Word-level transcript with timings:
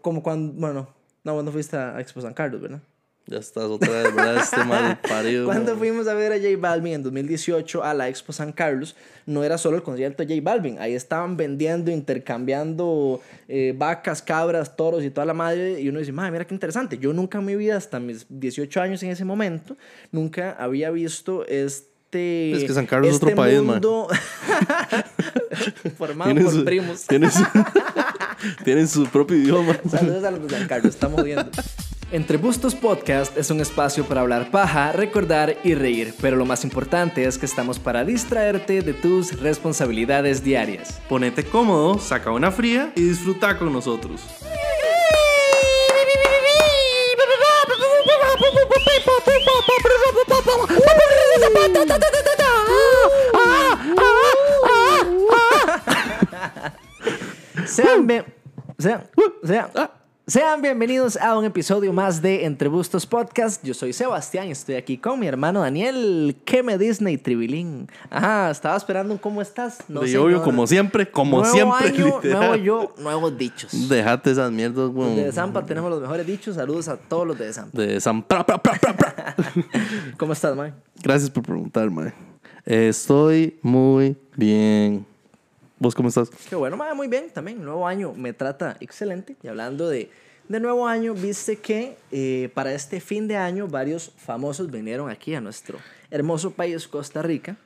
como 0.00 0.22
cuando, 0.22 0.52
bueno, 0.54 0.88
no, 1.24 1.34
cuando 1.34 1.52
fuiste 1.52 1.76
a 1.76 2.00
Expo 2.00 2.20
San 2.20 2.34
Carlos, 2.34 2.60
¿verdad? 2.60 2.80
Ya 3.26 3.38
estás 3.38 3.64
otra 3.64 3.90
vez, 3.90 4.14
¿verdad? 4.14 4.38
Este 4.38 4.64
mal 4.64 4.98
parido. 5.08 5.44
Cuando 5.44 5.76
fuimos 5.76 6.08
a 6.08 6.14
ver 6.14 6.32
a 6.32 6.36
J 6.36 6.48
Balvin 6.58 6.94
en 6.94 7.02
2018 7.04 7.84
a 7.84 7.94
la 7.94 8.08
Expo 8.08 8.32
San 8.32 8.50
Carlos, 8.50 8.96
no 9.24 9.44
era 9.44 9.56
solo 9.56 9.76
el 9.76 9.84
concierto 9.84 10.24
de 10.24 10.34
J 10.34 10.42
Balvin, 10.42 10.78
ahí 10.80 10.94
estaban 10.94 11.36
vendiendo, 11.36 11.92
intercambiando 11.92 13.20
eh, 13.46 13.72
vacas, 13.76 14.20
cabras, 14.20 14.76
toros 14.76 15.04
y 15.04 15.10
toda 15.10 15.26
la 15.26 15.34
madre, 15.34 15.80
y 15.80 15.88
uno 15.88 16.00
dice, 16.00 16.10
madre, 16.10 16.32
mira 16.32 16.44
qué 16.44 16.54
interesante. 16.54 16.98
Yo 16.98 17.12
nunca 17.12 17.38
en 17.38 17.44
mi 17.44 17.54
vida, 17.54 17.76
hasta 17.76 18.00
mis 18.00 18.26
18 18.28 18.80
años 18.80 19.02
en 19.04 19.10
ese 19.10 19.24
momento, 19.24 19.76
nunca 20.10 20.56
había 20.58 20.90
visto 20.90 21.46
este. 21.46 22.52
Es 22.52 22.64
que 22.64 22.74
San 22.74 22.86
Carlos 22.86 23.10
es 23.10 23.14
este 23.14 23.26
otro 23.26 23.36
país, 23.36 23.58
man. 23.58 23.66
mundo 23.66 24.08
formado 25.98 26.34
por 26.34 26.64
primos. 26.64 27.06
Tienen 27.06 27.30
su, 27.30 27.44
tienen 28.64 28.88
su 28.88 29.04
propio 29.04 29.36
idioma. 29.36 29.76
Saludos 29.90 30.24
a 30.24 30.30
los 30.30 30.42
de 30.42 30.50
San 30.50 30.68
Carlos, 30.68 30.94
estamos 30.94 31.22
viendo. 31.24 31.50
Entre 32.12 32.38
Bustos 32.38 32.74
Podcast 32.74 33.36
es 33.36 33.50
un 33.50 33.60
espacio 33.60 34.04
para 34.04 34.22
hablar 34.22 34.50
paja, 34.50 34.90
recordar 34.90 35.56
y 35.62 35.74
reír, 35.74 36.12
pero 36.20 36.36
lo 36.36 36.44
más 36.44 36.64
importante 36.64 37.24
es 37.24 37.38
que 37.38 37.46
estamos 37.46 37.78
para 37.78 38.04
distraerte 38.04 38.82
de 38.82 38.94
tus 38.94 39.40
responsabilidades 39.40 40.42
diarias. 40.42 41.00
Ponete 41.08 41.44
cómodo, 41.44 42.00
saca 42.00 42.32
una 42.32 42.50
fría 42.50 42.92
y 42.96 43.02
disfruta 43.02 43.56
con 43.56 43.72
nosotros. 43.72 44.22
Sean, 57.82 58.06
bien- 58.06 58.24
sean, 58.78 59.02
sean, 59.42 59.68
sean 60.26 60.60
bienvenidos 60.60 61.16
a 61.16 61.38
un 61.38 61.44
episodio 61.46 61.92
más 61.92 62.20
de 62.20 62.44
Entre 62.44 62.68
Bustos 62.68 63.06
Podcast. 63.06 63.64
Yo 63.64 63.72
soy 63.72 63.92
Sebastián 63.92 64.48
y 64.48 64.50
estoy 64.50 64.74
aquí 64.74 64.98
con 64.98 65.18
mi 65.18 65.26
hermano 65.26 65.60
Daniel. 65.60 66.36
¿Qué 66.44 66.62
me 66.62 66.76
Disney, 66.76 67.16
Tribilín? 67.16 67.88
Ajá, 68.10 68.50
estaba 68.50 68.76
esperando 68.76 69.14
un 69.14 69.18
cómo 69.18 69.40
estás. 69.40 69.78
No 69.88 70.00
de 70.00 70.08
sé, 70.08 70.18
obvio, 70.18 70.38
no- 70.38 70.42
como 70.42 70.66
siempre, 70.66 71.10
como 71.10 71.38
nuevo 71.40 71.54
siempre. 71.54 71.88
año, 71.88 72.20
nuevo 72.22 72.56
yo, 72.56 72.94
nuevos 72.98 73.38
dichos. 73.38 73.88
Dejate 73.88 74.32
esas 74.32 74.52
mierdas, 74.52 74.90
weón. 74.92 75.16
de 75.16 75.32
Zampa 75.32 75.64
tenemos 75.64 75.88
los 75.90 76.02
mejores 76.02 76.26
dichos. 76.26 76.56
Saludos 76.56 76.88
a 76.88 76.96
todos 76.98 77.26
los 77.26 77.38
de 77.38 77.52
Zampa. 77.52 77.78
De 77.80 78.00
pra. 78.28 78.44
¿Cómo 80.18 80.32
estás, 80.34 80.54
man? 80.54 80.74
Gracias 81.02 81.30
por 81.30 81.42
preguntar, 81.44 81.90
mae. 81.90 82.12
Estoy 82.66 83.58
muy 83.62 84.16
bien. 84.36 85.06
¿Vos 85.80 85.94
cómo 85.94 86.08
estás? 86.10 86.28
Qué 86.48 86.54
bueno, 86.54 86.76
man, 86.76 86.94
muy 86.94 87.08
bien 87.08 87.30
también. 87.32 87.64
Nuevo 87.64 87.86
año 87.88 88.12
me 88.14 88.34
trata 88.34 88.76
excelente. 88.80 89.34
Y 89.42 89.48
hablando 89.48 89.88
de, 89.88 90.10
de 90.46 90.60
nuevo 90.60 90.86
año, 90.86 91.14
viste 91.14 91.56
que 91.56 91.96
eh, 92.12 92.50
para 92.52 92.74
este 92.74 93.00
fin 93.00 93.26
de 93.26 93.36
año 93.36 93.66
varios 93.66 94.12
famosos 94.18 94.70
vinieron 94.70 95.08
aquí 95.10 95.34
a 95.34 95.40
nuestro 95.40 95.78
hermoso 96.10 96.50
país, 96.50 96.86
Costa 96.86 97.22
Rica. 97.22 97.56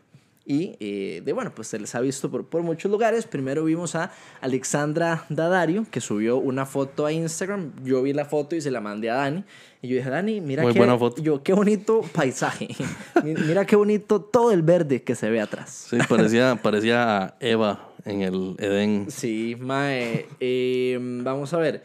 Y 0.47 0.77
eh, 0.79 1.23
de 1.25 1.33
bueno, 1.33 1.53
pues 1.57 1.69
se 1.69 1.79
les 1.81 1.93
ha 1.97 2.01
visto 2.01 2.31
por, 2.31 2.45
por 2.47 2.63
muchos 2.63 2.89
lugares. 2.89 3.25
Primero 3.27 3.65
vimos 3.65 3.97
a 3.97 4.13
Alexandra 4.43 5.25
Dadario, 5.29 5.85
que 5.91 6.01
subió 6.01 6.37
una 6.37 6.67
foto 6.67 7.07
a 7.07 7.13
Instagram. 7.13 7.73
Yo 7.83 8.01
vi 8.03 8.13
la 8.13 8.27
foto 8.27 8.55
y 8.55 8.61
se 8.61 8.71
la 8.71 8.81
mandé 8.81 9.11
a 9.11 9.15
Dani. 9.15 9.43
Y 9.83 9.89
yo 9.89 9.97
dije, 9.97 10.09
Dani, 10.11 10.41
mira 10.41 10.63
Muy 10.63 10.73
qué, 10.73 10.79
buena 10.79 10.97
foto. 10.97 11.21
Yo, 11.21 11.43
qué 11.43 11.53
bonito 11.55 12.03
paisaje. 12.13 12.69
Mi- 13.25 13.35
mira 13.35 13.65
qué 13.65 13.75
bonito 13.75 14.21
todo 14.21 14.53
el 14.53 14.63
verde 14.63 15.03
que 15.03 15.17
se 15.17 15.31
ve 15.31 15.41
atrás. 15.41 15.87
Sí, 15.91 15.97
parecía, 16.09 16.57
parecía 16.63 17.23
a 17.25 17.35
Eva 17.41 17.89
en 18.05 18.23
el 18.23 18.57
Edén. 18.59 19.07
Sí, 19.11 19.57
mae. 19.59 20.27
eh, 20.41 20.99
vamos 21.01 21.53
a 21.55 21.59
ver. 21.59 21.83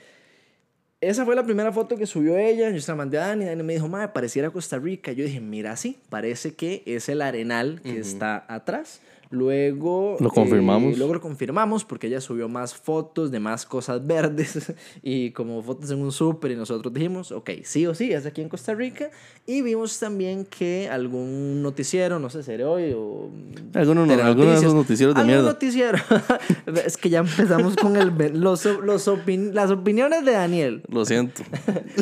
Esa 1.02 1.24
fue 1.24 1.34
la 1.34 1.46
primera 1.46 1.72
foto 1.72 1.96
que 1.96 2.06
subió 2.06 2.38
ella. 2.38 2.70
Yo 2.72 2.82
se 2.82 2.92
la 2.92 2.96
mandé 2.98 3.18
a 3.18 3.28
Dani. 3.28 3.46
Dani 3.46 3.64
me 3.64 3.74
dijo, 3.74 3.88
mae, 3.88 4.10
pareciera 4.10 4.50
Costa 4.50 4.78
Rica. 4.78 5.14
Yo 5.14 5.24
dije, 5.24 5.40
mira, 5.40 5.78
sí, 5.78 5.98
parece 6.10 6.56
que 6.56 6.84
es 6.86 7.08
el 7.08 7.22
arenal 7.22 7.82
que 7.82 8.00
está 8.00 8.46
atrás. 8.50 9.00
Luego. 9.32 10.18
Lo 10.20 10.30
confirmamos. 10.32 10.94
eh, 10.94 10.98
luego 10.98 11.14
lo 11.14 11.22
confirmamos 11.22 11.86
porque 11.86 12.08
ella 12.08 12.20
subió 12.20 12.50
más 12.50 12.74
fotos 12.74 13.30
de 13.30 13.40
más 13.40 13.66
cosas 13.66 14.06
verdes 14.08 14.74
y 15.04 15.32
como 15.32 15.62
fotos 15.62 15.92
en 15.92 16.02
un 16.02 16.12
súper. 16.12 16.52
Y 16.52 16.56
nosotros 16.56 16.92
dijimos, 16.94 17.32
ok, 17.32 17.52
sí 17.64 17.86
o 17.86 17.94
sí, 17.94 18.12
es 18.12 18.26
aquí 18.26 18.42
en 18.42 18.50
Costa 18.50 18.74
Rica. 18.74 19.12
Y 19.46 19.62
vimos 19.62 20.00
también 20.00 20.46
que 20.46 20.90
algún 20.92 21.62
noticiero, 21.62 22.18
no 22.20 22.30
sé, 22.30 22.42
será 22.44 22.68
hoy 22.70 22.92
o. 22.96 23.30
Algunos 23.76 24.08
no- 24.08 24.14
algunos 24.14 24.54
de 24.54 24.58
esos 24.60 24.74
noticieros 24.74 25.14
de 25.16 25.24
mierda. 25.24 25.44
noticiero. 25.44 26.00
es 26.86 26.98
que 26.98 27.10
ya 27.10 27.20
empezamos 27.20 27.76
con 27.76 27.98
el, 27.98 28.12
los, 28.42 28.66
los 28.66 29.08
opin- 29.08 29.54
las 29.54 29.70
opiniones 29.70 30.26
de 30.26 30.32
Daniel. 30.32 30.82
Lo 30.90 31.06
siento. 31.06 31.44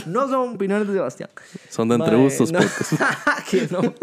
No 0.06 0.28
son 0.30 0.56
opiniones 0.56 0.88
de 0.88 0.94
Sebastián. 0.94 1.30
Son 1.70 1.90
de 1.90 1.96
entre 1.96 2.16
gustos. 2.16 2.52
no. 2.52 2.60
podcast. 2.60 3.50
que 3.50 3.68
no. 3.72 3.94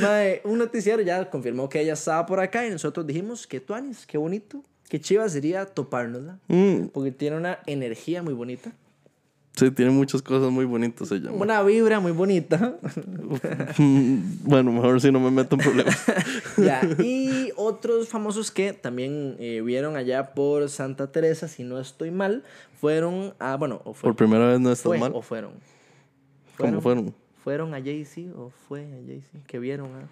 Mae, 0.00 0.40
un 0.44 0.58
noticiero 0.58 1.02
ya 1.02 1.28
confirmó 1.30 1.68
que 1.68 1.80
ella 1.80 1.92
estaba 1.94 2.26
por 2.26 2.40
acá 2.40 2.66
y 2.66 2.70
nosotros 2.70 3.06
dijimos 3.06 3.46
que 3.46 3.60
tuanis, 3.60 4.06
qué 4.06 4.18
bonito, 4.18 4.62
qué 4.88 5.00
chiva 5.00 5.28
sería 5.28 5.66
topárnosla. 5.66 6.38
Mm, 6.48 6.86
Porque 6.92 7.12
tiene 7.12 7.36
una 7.36 7.58
energía 7.66 8.22
muy 8.22 8.34
bonita, 8.34 8.72
sí, 9.56 9.70
tiene 9.70 9.92
muchas 9.92 10.20
cosas 10.22 10.50
muy 10.50 10.64
bonitas 10.64 11.10
ella. 11.12 11.30
una 11.30 11.62
vibra 11.62 12.00
muy 12.00 12.12
bonita. 12.12 12.76
bueno, 13.78 14.72
mejor 14.72 15.00
si 15.00 15.12
no 15.12 15.20
me 15.20 15.30
meto 15.30 15.54
en 15.56 15.60
problemas. 15.62 15.96
Ya, 16.56 16.80
Y 17.02 17.50
otros 17.56 18.08
famosos 18.08 18.50
que 18.50 18.72
también 18.72 19.36
eh, 19.38 19.60
vieron 19.64 19.96
allá 19.96 20.34
por 20.34 20.68
Santa 20.68 21.10
Teresa, 21.10 21.48
si 21.48 21.62
no 21.64 21.78
estoy 21.80 22.10
mal, 22.10 22.42
fueron 22.80 23.34
a, 23.38 23.56
bueno, 23.56 23.80
o 23.84 23.92
fue, 23.94 24.08
Por 24.08 24.16
primera 24.16 24.46
vez 24.48 24.60
no 24.60 24.70
estás 24.70 24.84
fue 24.86 24.98
mal. 24.98 25.12
o 25.14 25.22
fueron. 25.22 25.52
¿Cómo 26.56 26.80
fueron? 26.80 27.14
¿Fueron 27.44 27.74
a 27.74 27.78
Jay-Z 27.82 28.32
o 28.36 28.50
fue 28.68 28.80
a 28.86 29.06
Jay-Z? 29.06 29.38
Que 29.46 29.58
vieron 29.58 29.94
a... 29.94 30.08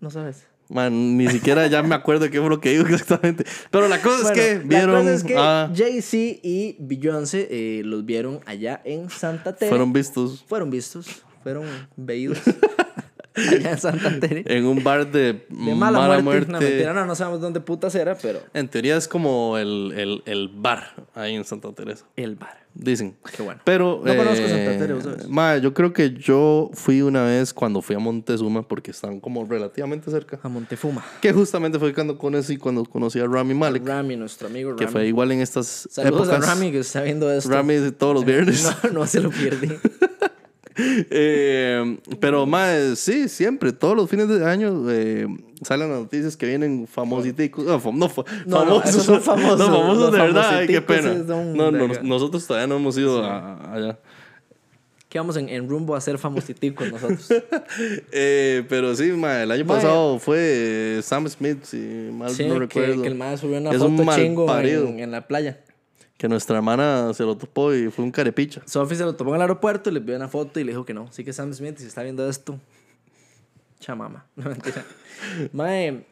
No 0.00 0.10
sabes. 0.10 0.46
Man, 0.70 1.16
ni 1.18 1.28
siquiera 1.28 1.66
ya 1.66 1.82
me 1.82 1.94
acuerdo 1.94 2.24
de 2.24 2.30
qué 2.30 2.40
fue 2.40 2.48
lo 2.48 2.60
que 2.60 2.70
dijo 2.70 2.86
exactamente. 2.94 3.44
Pero 3.70 3.88
la 3.88 4.00
cosa 4.00 4.22
Bueno, 4.22 4.32
es 4.32 4.38
que 4.40 4.54
la 4.58 4.62
vieron. 4.64 4.96
cosa 5.02 5.14
es 5.14 5.24
que 5.24 5.34
ah, 5.36 5.70
Jay-Z 5.74 6.16
y 6.42 6.76
Beyoncé 6.78 7.48
eh, 7.50 7.82
los 7.84 8.04
vieron 8.06 8.40
allá 8.46 8.80
en 8.84 9.10
Santa 9.10 9.54
Tere. 9.54 9.68
fueron 9.70 9.92
vistos 9.92 10.44
Fueron 10.46 10.70
vistos, 10.70 11.22
fueron 11.42 11.66
veídos 11.96 12.38
allá 13.38 13.70
en 13.72 13.78
Santa 13.78 14.20
Tere. 14.20 14.44
en 14.46 14.66
un 14.66 14.82
bar 14.82 15.10
de, 15.10 15.32
De 15.48 15.74
mala, 15.74 16.20
muerte. 16.20 16.52
No, 16.52 16.60
mentira, 16.60 16.92
no, 16.92 17.06
no 17.06 17.14
sabemos 17.14 17.40
dónde 17.40 17.60
putas 17.60 17.94
era, 17.94 18.16
pero 18.16 18.40
En 18.54 18.68
teoría 18.68 18.96
es 18.96 19.08
como 19.08 19.58
el, 19.58 19.92
el, 19.96 20.22
el 20.26 20.48
bar 20.48 20.94
ahí 21.14 21.34
en 21.34 21.44
Santa 21.44 21.72
Teresa. 21.72 22.04
el 22.16 22.36
bar. 22.36 22.66
Dicen. 22.74 23.16
Qué 23.36 23.42
bueno. 23.42 23.60
Pero. 23.64 24.02
No 24.04 24.14
conozco 24.16 24.44
eh, 24.44 24.48
Santa 24.48 24.78
Teresa, 24.86 25.02
¿sabes? 25.02 25.28
ma, 25.28 25.56
yo 25.56 25.74
creo 25.74 25.92
que 25.92 26.12
yo 26.12 26.70
fui 26.74 27.02
una 27.02 27.24
vez 27.24 27.52
cuando 27.52 27.82
fui 27.82 27.96
a 27.96 27.98
Montezuma 27.98 28.62
porque 28.68 28.92
están 28.92 29.18
como 29.18 29.44
relativamente 29.44 30.10
cerca. 30.12 30.38
A 30.42 30.48
Montefuma. 30.48 31.04
Que 31.20 31.32
justamente 31.32 31.78
fue 31.80 31.92
cuando 31.92 32.16
conocí, 32.16 32.56
cuando 32.56 32.84
conocí 32.84 33.18
a 33.18 33.26
Rami 33.26 33.54
Malek. 33.54 33.84
Rami, 33.84 34.16
nuestro 34.16 34.46
amigo 34.46 34.70
Rami. 34.70 34.80
Que 34.84 34.86
fue 34.92 35.06
igual 35.08 35.32
en 35.32 35.40
estas 35.40 35.88
Saludos 35.90 36.28
épocas. 36.28 36.48
a 36.48 36.54
Rami 36.54 36.70
que 36.70 36.78
está 36.80 37.02
viendo 37.02 37.32
esto. 37.32 37.50
Rami 37.50 37.90
todos 37.98 38.14
los 38.14 38.24
viernes. 38.26 38.64
No, 38.84 38.90
no 38.90 39.06
se 39.06 39.20
lo 39.20 39.30
pierde. 39.30 39.80
Eh, 41.10 41.98
pero 42.20 42.46
más, 42.46 42.98
sí, 42.98 43.28
siempre, 43.28 43.72
todos 43.72 43.96
los 43.96 44.08
fines 44.08 44.28
de 44.28 44.44
año 44.48 44.84
eh, 44.90 45.26
salen 45.62 45.90
las 45.90 46.00
noticias 46.00 46.36
que 46.36 46.46
vienen 46.46 46.86
famositicos. 46.86 47.64
No, 47.64 47.80
fam- 47.80 47.94
no, 47.98 48.08
No, 48.46 48.64
no, 48.64 48.80
famosos. 48.80 49.04
son 49.04 49.20
famosos. 49.22 49.58
No, 49.58 49.66
famosos 49.66 50.12
de 50.12 50.18
verdad, 50.18 50.50
ay, 50.58 50.66
qué 50.66 50.80
pena. 50.80 51.14
No, 51.14 51.70
no, 51.72 51.88
nosotros 52.02 52.46
todavía 52.46 52.66
no 52.66 52.76
hemos 52.76 52.96
ido 52.96 53.24
a- 53.24 53.74
allá. 53.74 53.98
que 55.08 55.18
vamos 55.18 55.36
en, 55.38 55.48
en 55.48 55.66
rumbo 55.68 55.96
a 55.96 56.00
ser 56.00 56.18
famositicos 56.18 56.90
nosotros. 56.92 57.28
Eh, 58.12 58.64
pero 58.68 58.94
sí, 58.94 59.10
ma, 59.12 59.42
el 59.42 59.50
año 59.50 59.64
Ma, 59.64 59.74
pasado 59.76 60.18
fue 60.18 61.00
Sam 61.02 61.28
Smith, 61.28 61.62
si 61.64 61.76
mal 62.12 62.30
Sí, 62.30 62.44
no 62.46 62.54
que, 62.54 62.60
recuerdo. 62.60 63.02
que 63.02 63.08
el 63.08 63.14
mae 63.14 63.36
subió 63.36 63.58
una 63.58 63.70
Es 63.70 63.80
un 63.80 63.96
foto 63.98 64.14
chingo 64.16 64.46
malparido. 64.46 64.86
en, 64.88 65.00
en 65.00 65.10
la 65.10 65.26
playa. 65.26 65.60
Que 66.18 66.28
nuestra 66.28 66.56
hermana 66.56 67.14
se 67.14 67.22
lo 67.22 67.36
topó 67.36 67.72
y 67.72 67.90
fue 67.90 68.04
un 68.04 68.10
carepicha. 68.10 68.60
Sophie 68.66 68.96
se 68.96 69.04
lo 69.04 69.14
tomó 69.14 69.30
en 69.30 69.36
el 69.36 69.42
aeropuerto, 69.42 69.90
le 69.90 70.00
envió 70.00 70.16
una 70.16 70.28
foto 70.28 70.60
y 70.60 70.64
le 70.64 70.72
dijo 70.72 70.84
que 70.84 70.92
no. 70.92 71.04
Así 71.04 71.24
que 71.24 71.32
Sam 71.32 71.54
Smith, 71.54 71.78
si 71.78 71.86
está 71.86 72.02
viendo 72.02 72.28
esto, 72.28 72.58
chamama. 73.80 74.26
No 74.36 74.50
mentira. 74.50 74.84
Mae, 75.52 76.04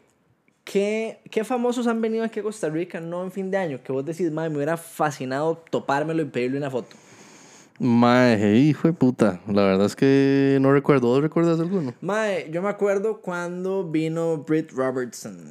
¿qué, 0.65 1.21
¿qué 1.31 1.45
famosos 1.45 1.87
han 1.87 2.01
venido 2.01 2.25
aquí 2.25 2.41
a 2.41 2.43
Costa 2.43 2.69
Rica 2.69 3.01
no 3.01 3.23
en 3.25 3.33
fin 3.33 3.51
de 3.51 3.59
año? 3.59 3.81
Que 3.83 3.93
vos 3.93 4.05
decís, 4.05 4.31
mae, 4.31 4.49
me 4.49 4.57
hubiera 4.57 4.77
fascinado 4.77 5.63
topármelo 5.71 6.23
y 6.23 6.27
pedirle 6.27 6.59
una 6.59 6.71
foto. 6.71 6.97
Mae, 7.79 8.57
hijo 8.57 8.89
de 8.89 8.95
puta. 8.95 9.41
La 9.49 9.63
verdad 9.65 9.87
es 9.87 9.97
que 9.97 10.59
no 10.61 10.73
recuerdo. 10.73 11.09
¿Vos 11.09 11.21
recuerdas 11.21 11.61
alguno? 11.61 11.95
Mae, 12.01 12.49
yo 12.51 12.63
me 12.63 12.69
acuerdo 12.69 13.21
cuando 13.21 13.85
vino 13.85 14.39
Britt 14.39 14.73
Robertson. 14.73 15.51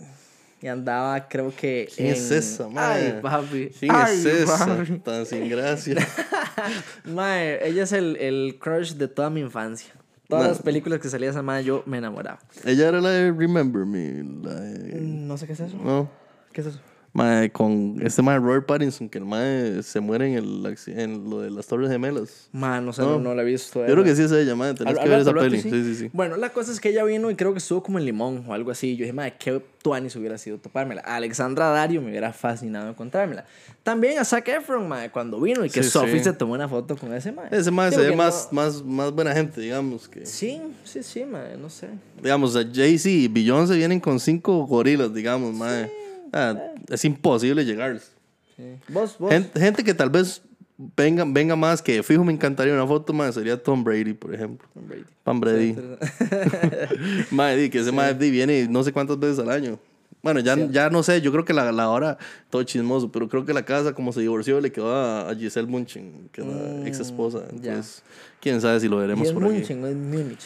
Y 0.65 0.67
andaba, 0.67 1.27
creo 1.27 1.53
que. 1.55 1.87
¿Quién 1.95 2.07
es 2.07 2.31
en- 2.31 2.37
esa, 2.39 2.67
mae? 2.67 3.11
Ay, 3.13 3.19
papi. 3.21 3.69
¿Quién 3.79 3.91
Ay, 3.93 4.17
es 4.17 4.25
esa? 4.25 4.65
papi. 4.65 4.97
Tan 4.97 5.23
sin 5.27 5.47
gracia. 5.47 5.95
Mae, 7.05 7.59
ella 7.67 7.83
es 7.83 7.91
el, 7.91 8.15
el 8.17 8.57
crush 8.59 8.93
de 8.93 9.07
toda 9.07 9.29
mi 9.29 9.41
infancia. 9.41 9.93
Todas 10.27 10.47
las 10.47 10.61
películas 10.63 10.99
que 10.99 11.07
salía 11.07 11.29
esa 11.29 11.43
mae, 11.43 11.63
yo 11.63 11.83
me 11.85 11.99
enamoraba. 11.99 12.39
Ella 12.63 12.87
era 12.87 12.99
la 12.99 13.09
de 13.11 13.31
Remember 13.31 13.85
Me. 13.85 14.23
La 14.43 14.55
de- 14.55 14.99
No 15.01 15.37
sé 15.37 15.45
qué 15.45 15.53
es 15.53 15.59
eso. 15.59 15.77
No. 15.77 16.09
¿Qué 16.51 16.61
es 16.61 16.67
eso? 16.67 16.79
Mae, 17.15 17.49
con 17.49 17.95
este 18.03 18.21
mae 18.21 18.37
Robert 18.39 18.65
Pattinson, 18.65 19.07
que 19.07 19.19
el 19.19 19.23
mae 19.25 19.81
se 19.83 20.01
muere 20.01 20.27
en, 20.27 20.33
el, 20.37 20.75
en 20.87 21.29
lo 21.29 21.39
de 21.39 21.49
las 21.49 21.65
Torres 21.65 21.89
Gemelas. 21.89 22.49
Ma, 22.51 22.81
no 22.81 22.91
sé, 22.91 23.03
No. 23.03 23.19
no, 23.19 23.33
la 23.33 23.41
he 23.41 23.45
visto. 23.45 23.79
Yo 23.87 23.93
creo 23.93 24.03
que 24.03 24.13
sí 24.17 24.23
es 24.23 24.33
ella, 24.33 24.53
mae. 24.53 24.73
Tenés 24.73 24.99
que 24.99 25.07
ver 25.07 25.21
esa 25.21 25.33
peli. 25.33 25.45
Alberto, 25.59 25.69
Sí, 25.69 25.83
sí, 25.85 25.95
sí. 25.95 26.09
Bueno, 26.11 26.35
la 26.35 26.49
cosa 26.49 26.73
es 26.73 26.81
que 26.81 26.89
ella 26.89 27.05
vino 27.05 27.31
y 27.31 27.35
creo 27.35 27.53
que 27.53 27.59
estuvo 27.59 27.81
como 27.81 27.99
en 27.99 28.05
Limón 28.05 28.43
o 28.49 28.53
algo 28.53 28.69
así. 28.69 28.97
Yo 28.97 29.03
dije, 29.03 29.13
madre, 29.13 29.35
qué 29.39 29.61
tuanis 29.81 30.13
hubiera 30.17 30.37
sido 30.37 30.57
topármela. 30.57 31.03
A 31.05 31.15
Alexandra 31.15 31.67
Dario 31.69 32.01
me 32.01 32.09
hubiera 32.09 32.33
fascinado 32.33 32.89
encontrármela. 32.89 33.45
También 33.83 34.19
a 34.19 34.25
Zac 34.25 34.49
Efron, 34.49 34.85
madre, 34.85 35.09
cuando 35.09 35.39
vino 35.39 35.63
y 35.63 35.69
que 35.69 35.83
Sí, 35.83 35.89
Sophie 35.91 36.17
sí. 36.17 36.25
se 36.25 36.33
tomó 36.33 36.53
una 36.53 36.67
foto 36.67 36.97
con 36.97 37.13
ese 37.13 37.31
madre. 37.31 37.57
Ese 37.57 37.71
mae 37.71 37.91
se 37.93 38.01
ve 38.01 38.13
más, 38.13 38.49
no- 38.51 38.61
más, 38.61 38.83
más 38.83 39.11
buena 39.13 39.31
gente, 39.31 39.61
digamos. 39.61 40.09
que 40.09 40.25
Sí, 40.25 40.59
sí, 40.83 41.01
sí, 41.01 41.23
madre, 41.23 41.55
no 41.55 41.69
sé. 41.69 41.87
Digamos, 42.21 42.57
a 42.57 42.63
Jay-Z 42.69 43.09
y 43.09 43.27
Beyoncé 43.29 43.75
vienen 43.77 44.01
con 44.01 44.19
cinco 44.19 44.65
gorilas, 44.67 45.13
digamos, 45.13 45.53
mae. 45.53 45.89
Ah, 46.35 46.53
es 46.89 47.05
imposible 47.05 47.63
llegarles. 47.63 48.11
Sí. 48.57 48.63
Vos, 48.89 49.17
vos. 49.17 49.31
Gente, 49.31 49.57
gente 49.59 49.83
que 49.83 49.93
tal 49.93 50.09
vez 50.09 50.41
venga, 50.77 51.23
venga 51.25 51.55
más, 51.55 51.81
que 51.81 52.03
fijo 52.03 52.23
me 52.25 52.33
encantaría 52.33 52.73
una 52.73 52.85
foto, 52.85 53.13
mae, 53.13 53.31
sería 53.31 53.61
Tom 53.61 53.83
Brady, 53.83 54.13
por 54.13 54.35
ejemplo. 54.35 54.67
Tom 54.73 54.85
Brady. 54.85 55.05
Tom 55.23 55.39
Brady. 55.39 55.75
Di, 57.61 57.69
que 57.69 57.79
ese 57.79 57.91
mae 57.91 58.13
di, 58.13 58.29
viene 58.29 58.67
no 58.67 58.83
sé 58.83 58.91
cuántas 58.91 59.17
veces 59.17 59.39
al 59.39 59.49
año. 59.49 59.79
Bueno, 60.21 60.39
ya, 60.39 60.55
ya 60.71 60.89
no 60.89 61.03
sé, 61.03 61.21
yo 61.21 61.31
creo 61.31 61.45
que 61.45 61.53
la, 61.53 61.71
la 61.71 61.87
hora, 61.89 62.17
todo 62.49 62.63
chismoso, 62.63 63.11
pero 63.11 63.29
creo 63.29 63.45
que 63.45 63.53
la 63.53 63.63
casa, 63.63 63.93
como 63.93 64.11
se 64.11 64.21
divorció, 64.21 64.59
le 64.59 64.71
quedó 64.71 64.93
a, 64.93 65.29
a 65.29 65.35
Giselle 65.35 65.67
Munchen, 65.67 66.29
que 66.31 66.41
es 66.41 66.47
la 66.47 66.87
ex 66.87 66.99
esposa. 66.99 67.43
Mm, 67.51 67.61
ya. 67.61 67.69
Entonces, 67.69 68.03
quién 68.41 68.59
sabe 68.59 68.79
si 68.79 68.87
lo 68.87 68.97
veremos 68.97 69.31
por 69.31 69.43
aquí. 69.45 69.53
Munchen, 69.53 69.81
no 69.81 69.87
es. 69.87 69.95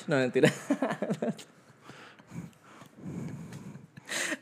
No, 0.05 0.17
mentira. 0.17 0.53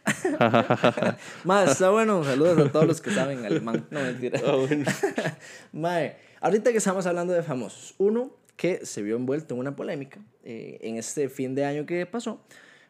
Mae, 1.43 1.65
está 1.71 1.89
bueno. 1.89 2.23
Saludos 2.23 2.67
a 2.67 2.71
todos 2.71 2.87
los 2.87 3.01
que 3.01 3.11
saben 3.11 3.45
alemán. 3.45 3.87
No, 3.91 3.99
mentira. 4.01 4.39
Ah, 4.45 4.55
bueno. 4.55 4.85
Mae, 5.73 6.17
ahorita 6.41 6.71
que 6.71 6.77
estamos 6.77 7.05
hablando 7.05 7.33
de 7.33 7.43
famosos, 7.43 7.93
uno 7.97 8.31
que 8.55 8.85
se 8.85 9.01
vio 9.01 9.15
envuelto 9.15 9.53
en 9.53 9.59
una 9.59 9.75
polémica 9.75 10.19
eh, 10.43 10.79
en 10.81 10.97
este 10.97 11.29
fin 11.29 11.53
de 11.55 11.65
año 11.65 11.85
que 11.85 12.05
pasó 12.05 12.39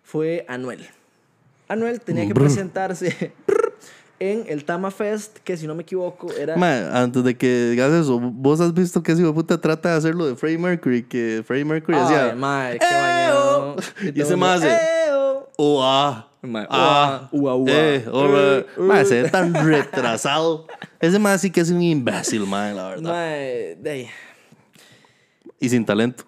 fue 0.02 0.46
Anuel. 0.48 0.88
Anuel 1.68 2.00
tenía 2.00 2.26
que 2.26 2.34
presentarse 2.34 3.34
en 4.20 4.46
el 4.48 4.64
Tama 4.66 4.90
Fest, 4.90 5.40
que 5.40 5.58
si 5.58 5.68
no 5.68 5.76
me 5.76 5.84
equivoco 5.84 6.32
era... 6.34 6.56
Mae, 6.56 6.88
antes 6.92 7.24
de 7.24 7.38
que 7.38 7.70
digas 7.72 7.92
eso, 7.92 8.20
vos 8.20 8.60
has 8.62 8.74
visto 8.74 9.04
que 9.04 9.12
ese 9.12 9.22
hijo 9.22 9.32
de 9.32 9.36
puta 9.36 9.60
trata 9.60 9.92
de 9.92 9.96
hacerlo 9.98 10.26
de 10.26 10.36
Freddie 10.36 10.58
Mercury, 10.58 11.04
que 11.04 11.44
Freddie 11.46 11.66
Mercury 11.66 11.98
Ay, 11.98 12.04
decía, 12.04 12.36
mae, 12.36 12.80
qué 12.80 12.86
bañado. 12.86 13.76
Y 14.02 14.12
todo 14.14 14.24
ese 14.24 14.36
mundo, 14.36 14.48
hace, 14.54 14.78
"Eo". 15.08 15.50
oh, 15.58 15.84
ah, 15.84 16.27
Mae, 16.42 16.68
ah, 16.70 17.28
ua, 17.32 17.56
ua, 17.56 17.72
eh, 17.72 18.06
oh, 18.12 18.84
mae, 18.84 19.02
eh. 19.02 19.06
se 19.06 19.24
ve 19.24 19.30
tan 19.30 19.54
retrasado. 19.54 20.68
Ese 21.00 21.18
mae 21.18 21.38
sí 21.40 21.50
que 21.52 21.62
es 21.62 21.72
un 21.72 21.82
imbécil, 21.82 22.46
mae, 22.46 22.74
la 22.74 22.90
verdad. 22.90 23.12
Mae, 23.12 23.76
de 23.76 23.90
ahí. 23.90 24.08
Y 25.60 25.70
sin 25.70 25.84
talento. 25.84 26.24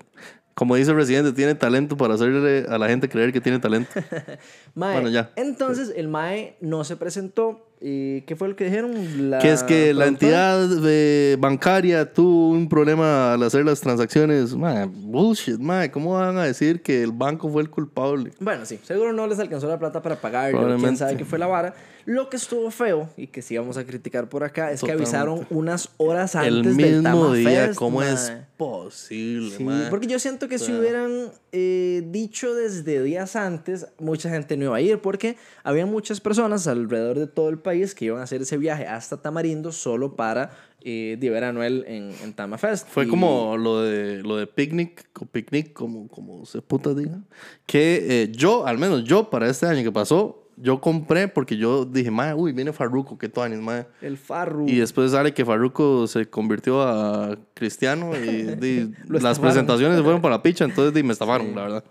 Como 0.56 0.76
dice 0.76 0.92
el 0.92 0.98
Residente, 0.98 1.32
tiene 1.32 1.56
talento 1.56 1.96
para 1.96 2.16
hacerle 2.16 2.66
a 2.68 2.78
la 2.78 2.90
gente 2.90 3.08
creer 3.08 3.32
que 3.32 3.40
tiene 3.40 3.60
talento. 3.60 3.92
Mae, 4.76 4.94
Bueno, 4.94 5.10
ya. 5.10 5.32
Entonces 5.38 5.94
el 5.96 6.10
Mae 6.10 6.58
no 6.60 6.84
se 6.84 6.98
presentó. 6.98 7.69
¿Y 7.82 8.22
qué 8.24 8.36
fue 8.36 8.50
lo 8.50 8.56
que 8.58 8.66
dijeron? 8.66 9.30
La 9.30 9.40
que 9.40 9.54
es 9.54 9.64
que 9.64 9.94
la 9.94 10.08
entidad 10.08 10.68
de- 10.68 11.38
bancaria 11.40 12.12
tuvo 12.12 12.50
un 12.50 12.68
problema 12.68 13.34
al 13.34 13.44
hacer 13.44 13.64
las 13.64 13.80
transacciones. 13.80 14.54
Mae, 14.54 14.86
bullshit, 14.86 15.58
mae. 15.60 15.90
¿Cómo 15.90 16.14
van 16.16 16.38
a 16.38 16.44
decir 16.44 16.82
que 16.82 17.02
el 17.04 17.14
banco 17.14 17.50
fue 17.50 17.62
el 17.62 17.70
culpable? 17.70 18.32
Bueno, 18.42 18.66
sí, 18.66 18.80
seguro 18.84 19.14
no 19.14 19.28
les 19.28 19.40
alcanzó 19.40 19.68
la 19.70 19.80
plata 19.80 20.02
para 20.02 20.18
pagar. 20.20 20.52
Quién 20.78 20.98
sabe 20.98 21.16
qué 21.16 21.24
fue 21.24 21.40
la 21.40 21.48
vara. 21.48 21.74
Lo 22.06 22.28
que 22.30 22.38
estuvo 22.38 22.72
feo 22.72 23.08
y 23.18 23.28
que 23.28 23.42
sí 23.42 23.56
vamos 23.58 23.78
a 23.78 23.86
criticar 23.86 24.28
por 24.30 24.44
acá 24.44 24.72
es 24.72 24.80
que 24.82 24.88
Totalmente. 24.88 25.16
avisaron 25.16 25.48
unas 25.52 25.90
horas 25.98 26.36
antes 26.36 26.54
el 26.54 26.64
del 26.64 26.76
mismo 26.76 27.04
Tama 27.04 27.36
día, 27.36 27.68
Fest, 27.68 27.76
¿cómo 27.78 28.00
mae. 28.00 28.14
es 28.14 28.34
posible, 28.58 29.56
Sí, 29.58 29.64
mae? 29.64 29.90
porque 29.92 30.08
yo 30.08 30.18
siento 30.18 30.48
que 30.48 30.58
si 30.58 30.66
sea. 30.68 30.80
hubieran 30.80 31.12
eh, 31.52 32.04
dicho 32.10 32.56
desde 32.56 33.04
días 33.04 33.36
antes, 33.36 33.88
mucha 34.00 34.30
gente 34.30 34.58
no 34.58 34.66
iba 34.66 34.78
a 34.78 34.82
ir, 34.82 35.00
porque 35.00 35.38
había 35.64 35.86
muchas 35.86 36.20
personas 36.20 36.68
alrededor 36.68 37.20
de 37.20 37.28
todo 37.28 37.50
el 37.50 37.60
país 37.60 37.69
que 37.96 38.06
iban 38.06 38.20
a 38.20 38.24
hacer 38.24 38.42
ese 38.42 38.58
viaje 38.58 38.86
hasta 38.88 39.22
Tamarindo 39.22 39.72
solo 39.72 40.16
para 40.16 40.52
eh, 40.82 41.18
de 41.20 41.30
ver 41.30 41.44
a 41.44 41.54
Noel 41.54 41.84
en, 41.88 42.12
en 42.24 42.34
Tama 42.34 42.58
Fest. 42.58 42.88
Fue 42.88 43.06
Y- 43.06 43.08
como 43.08 43.58
lo 43.58 43.82
de, 43.82 44.22
lo 44.24 44.38
de 44.38 44.48
picnic, 44.48 45.08
o 45.20 45.26
picnic, 45.26 45.74
como, 45.74 46.08
como 46.08 46.46
se 46.46 46.62
puta 46.62 46.94
diga. 46.94 47.20
Que 47.66 48.06
eh, 48.24 48.32
yo, 48.32 48.66
al 48.66 48.78
menos 48.78 49.04
yo, 49.04 49.30
para 49.30 49.50
este 49.50 49.66
año 49.66 49.84
que 49.84 49.92
pasó, 49.92 50.46
yo 50.62 50.82
compré 50.82 51.28
porque 51.30 51.56
yo 51.58 51.86
dije, 51.86 52.12
mae, 52.12 52.34
uy, 52.34 52.52
viene 52.52 52.74
Farruko, 52.74 53.18
qué 53.18 53.32
años, 53.42 53.62
mae. 53.62 53.88
El 54.02 54.18
Farru. 54.18 54.68
Y 54.68 54.76
después 54.76 55.12
sale 55.12 55.34
que 55.34 55.46
Farruko 55.46 56.06
se 56.08 56.30
convirtió 56.30 56.82
a 56.82 57.38
cristiano 57.54 58.12
y 58.16 58.44
Lo 59.08 59.20
las 59.20 59.24
estafaron. 59.24 59.42
presentaciones 59.42 59.98
se 59.98 60.04
fueron 60.04 60.22
para 60.22 60.36
la 60.36 60.44
picha, 60.44 60.66
entonces 60.66 60.94
di, 60.94 61.02
me 61.04 61.14
estafaron, 61.14 61.56
la 61.56 61.62
verdad. 61.64 61.84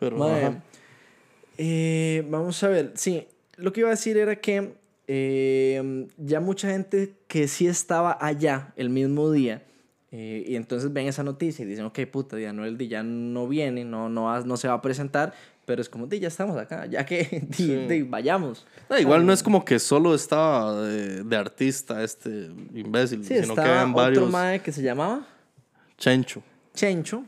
Pero, 0.00 0.24
ajá. 0.24 0.62
eh, 1.58 2.26
vamos 2.30 2.62
a 2.62 2.68
ver, 2.68 2.92
sí, 2.96 3.26
lo 3.56 3.72
que 3.72 3.80
iba 3.80 3.88
a 3.88 3.92
decir 3.92 4.16
era 4.16 4.36
que 4.36 4.74
eh, 5.08 6.06
ya 6.18 6.40
mucha 6.40 6.70
gente 6.70 7.14
que 7.28 7.48
sí 7.48 7.66
estaba 7.66 8.16
allá 8.20 8.72
el 8.76 8.90
mismo 8.90 9.30
día, 9.30 9.62
eh, 10.12 10.44
y 10.46 10.56
entonces 10.56 10.92
ven 10.92 11.06
esa 11.08 11.22
noticia 11.22 11.64
y 11.64 11.68
dicen, 11.68 11.84
ok, 11.84 11.98
puta, 12.10 12.38
ya 12.38 12.52
Noel 12.52 12.76
Di 12.78 12.88
ya 12.88 13.02
no 13.02 13.46
viene, 13.48 13.84
no, 13.84 14.08
no, 14.08 14.24
va- 14.24 14.40
no 14.40 14.56
se 14.56 14.68
va 14.68 14.74
a 14.74 14.82
presentar, 14.82 15.32
pero 15.64 15.82
es 15.82 15.88
como, 15.88 16.08
ya 16.08 16.28
estamos 16.28 16.56
acá, 16.56 16.86
ya 16.86 17.04
que 17.04 17.44
di, 17.58 17.74
di, 17.86 18.02
vayamos. 18.02 18.66
No, 18.88 18.98
igual 18.98 19.26
no 19.26 19.32
es 19.32 19.42
como 19.42 19.64
que 19.64 19.78
solo 19.78 20.14
estaba 20.14 20.80
de, 20.82 21.24
de 21.24 21.36
artista 21.36 22.02
este 22.04 22.50
imbécil, 22.74 23.24
Sí, 23.24 23.34
sino 23.34 23.54
que 23.54 23.60
estaba 23.60 23.80
habían 23.82 23.90
otro 23.90 24.02
varios. 24.02 24.30
mae 24.30 24.60
que 24.62 24.70
se 24.72 24.82
llamaba 24.82 25.26
Chencho. 25.98 26.42
Chencho. 26.74 27.24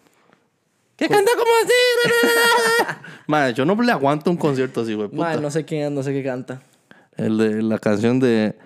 ¿Qué 0.98 1.08
canta 1.08 1.30
como 1.36 1.50
así? 1.62 2.92
Madre, 3.28 3.54
yo 3.54 3.64
no 3.64 3.80
le 3.80 3.92
aguanto 3.92 4.30
un 4.32 4.36
concierto 4.36 4.80
así, 4.80 4.94
güey. 4.94 5.08
Mae, 5.12 5.40
no 5.40 5.48
sé 5.50 5.64
quién 5.64 5.94
no 5.94 6.02
sé 6.02 6.12
qué 6.12 6.24
canta. 6.24 6.60
El 7.16 7.38
de 7.38 7.62
la 7.62 7.78
canción 7.78 8.18
de. 8.18 8.56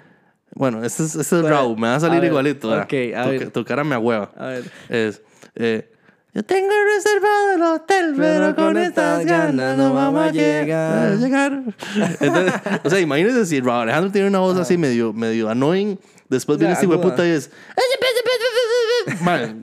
Bueno, 0.54 0.82
este 0.82 1.02
es, 1.02 1.14
este 1.14 1.40
es 1.40 1.44
Raúl, 1.44 1.78
me 1.78 1.88
va 1.88 1.96
a 1.96 2.00
salir 2.00 2.18
a 2.18 2.20
ver, 2.20 2.30
igualito. 2.30 2.68
¿verdad? 2.68 2.84
ok, 2.84 3.16
a 3.16 3.24
tu, 3.24 3.30
ver. 3.30 3.50
tu 3.50 3.64
cara 3.64 3.84
me 3.84 3.94
ahueva. 3.94 4.30
A 4.36 4.46
ver. 4.46 4.64
Es. 4.88 5.20
eh, 5.54 5.90
yo 6.34 6.42
tengo 6.42 6.70
reservado 6.96 7.52
el 7.54 7.62
hotel, 7.62 8.14
pero 8.16 8.54
con 8.56 8.78
estas 8.78 9.26
ganas 9.26 9.76
no 9.76 9.92
vamos 9.92 10.28
a 10.28 10.30
llegar. 10.30 11.16
llegar. 11.18 11.62
Entonces, 12.20 12.54
o 12.82 12.88
sea, 12.88 13.00
imagínense 13.00 13.44
si 13.44 13.60
Raúl 13.60 13.82
Alejandro 13.82 14.10
tiene 14.10 14.28
una 14.28 14.38
voz 14.38 14.56
así 14.56 14.78
medio, 14.78 15.12
medio 15.12 15.50
annoying. 15.50 15.98
Después 16.30 16.58
viene 16.58 16.72
este 16.72 16.86
hijo 16.86 16.94
de 16.94 17.00
aguda. 17.00 17.10
puta 17.14 17.26
y 17.26 17.32
es. 17.32 17.50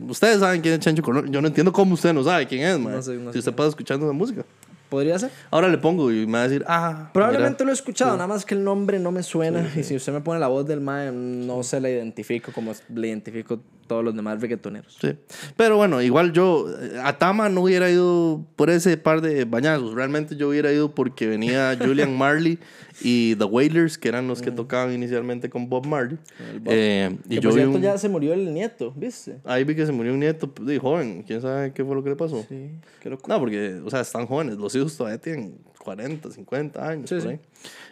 Ustedes 0.07 0.39
saben 0.39 0.61
quién 0.61 0.75
es 0.75 0.79
Chancho 0.79 1.01
Colón. 1.03 1.31
Yo 1.31 1.41
no 1.41 1.47
entiendo 1.47 1.71
cómo 1.71 1.93
usted 1.93 2.13
no 2.13 2.23
sabe 2.23 2.47
quién 2.47 2.63
es, 2.63 2.79
man. 2.79 2.93
No 2.93 3.01
sé, 3.01 3.13
no 3.15 3.29
sé 3.29 3.33
si 3.33 3.39
usted 3.39 3.53
pasa 3.53 3.69
escuchando 3.69 4.05
esa 4.05 4.13
música. 4.13 4.45
¿Podría 4.89 5.19
ser? 5.19 5.29
Ahora 5.51 5.67
le 5.67 5.77
pongo 5.77 6.11
y 6.11 6.25
me 6.25 6.33
va 6.33 6.41
a 6.43 6.47
decir, 6.47 6.65
ah. 6.67 7.09
Probablemente 7.13 7.63
mira. 7.63 7.65
lo 7.65 7.71
he 7.71 7.73
escuchado, 7.73 8.13
nada 8.13 8.27
más 8.27 8.43
que 8.45 8.55
el 8.55 8.63
nombre 8.63 8.99
no 8.99 9.11
me 9.11 9.21
suena. 9.23 9.69
Y 9.75 9.83
si 9.83 9.95
usted 9.95 10.11
me 10.13 10.21
pone 10.21 10.39
la 10.39 10.47
voz 10.47 10.65
del 10.65 10.81
mae, 10.81 11.11
no 11.11 11.61
se 11.63 11.79
la 11.79 11.89
identifico 11.89 12.51
como 12.51 12.73
le 12.93 13.07
identifico 13.07 13.59
todos 13.85 14.03
los 14.03 14.15
demás 14.15 14.39
reggaetoneros. 14.39 14.97
Sí. 15.01 15.15
Pero 15.57 15.75
bueno, 15.77 15.99
igual 16.01 16.31
yo 16.31 16.67
eh, 16.79 16.99
a 17.03 17.17
Tama 17.17 17.49
no 17.49 17.61
hubiera 17.61 17.89
ido 17.89 18.45
por 18.55 18.69
ese 18.69 18.97
par 18.97 19.21
de 19.21 19.45
bañazos. 19.45 19.95
Realmente 19.95 20.35
yo 20.35 20.49
hubiera 20.49 20.71
ido 20.71 20.93
porque 20.93 21.25
venía 21.25 21.75
Julian 21.81 22.15
Marley 22.15 22.59
y 23.01 23.35
The 23.37 23.45
Wailers, 23.45 23.97
que 23.97 24.07
eran 24.09 24.27
los 24.27 24.43
que 24.43 24.51
tocaban 24.51 24.93
inicialmente 24.93 25.49
con 25.49 25.69
Bob 25.69 25.87
Marley. 25.87 26.17
Bob. 26.61 26.67
Eh, 26.67 27.17
Que 27.27 27.41
por 27.41 27.53
cierto 27.53 27.77
un- 27.77 27.81
ya 27.81 27.97
se 27.97 28.09
murió 28.09 28.33
el 28.33 28.53
nieto, 28.53 28.93
¿viste? 28.95 29.37
ahí 29.43 29.63
vi 29.63 29.73
que 29.75 29.87
se 29.87 29.91
murió 29.91 30.13
un 30.13 30.19
nieto 30.19 30.51
de 30.61 30.77
joven. 30.77 31.23
¿Quién 31.25 31.41
sabe 31.41 31.73
qué 31.73 31.83
fue 31.83 31.95
lo 31.95 32.03
que 32.03 32.09
le 32.11 32.15
pasó? 32.15 32.45
Sí, 32.47 32.69
qué 33.01 33.09
locura. 33.09 33.33
No, 33.35 33.39
porque, 33.39 33.81
o 33.83 33.89
sea, 33.89 34.01
están 34.01 34.27
jóvenes. 34.27 34.57
Los 34.57 34.75
hijos 34.79 34.97
todavía 34.97 35.19
tienen 35.19 35.59
40, 35.77 36.31
50 36.31 36.87
años. 36.87 37.09
Sí, 37.09 37.15
por 37.15 37.23
sí. 37.23 37.29
ahí. 37.29 37.39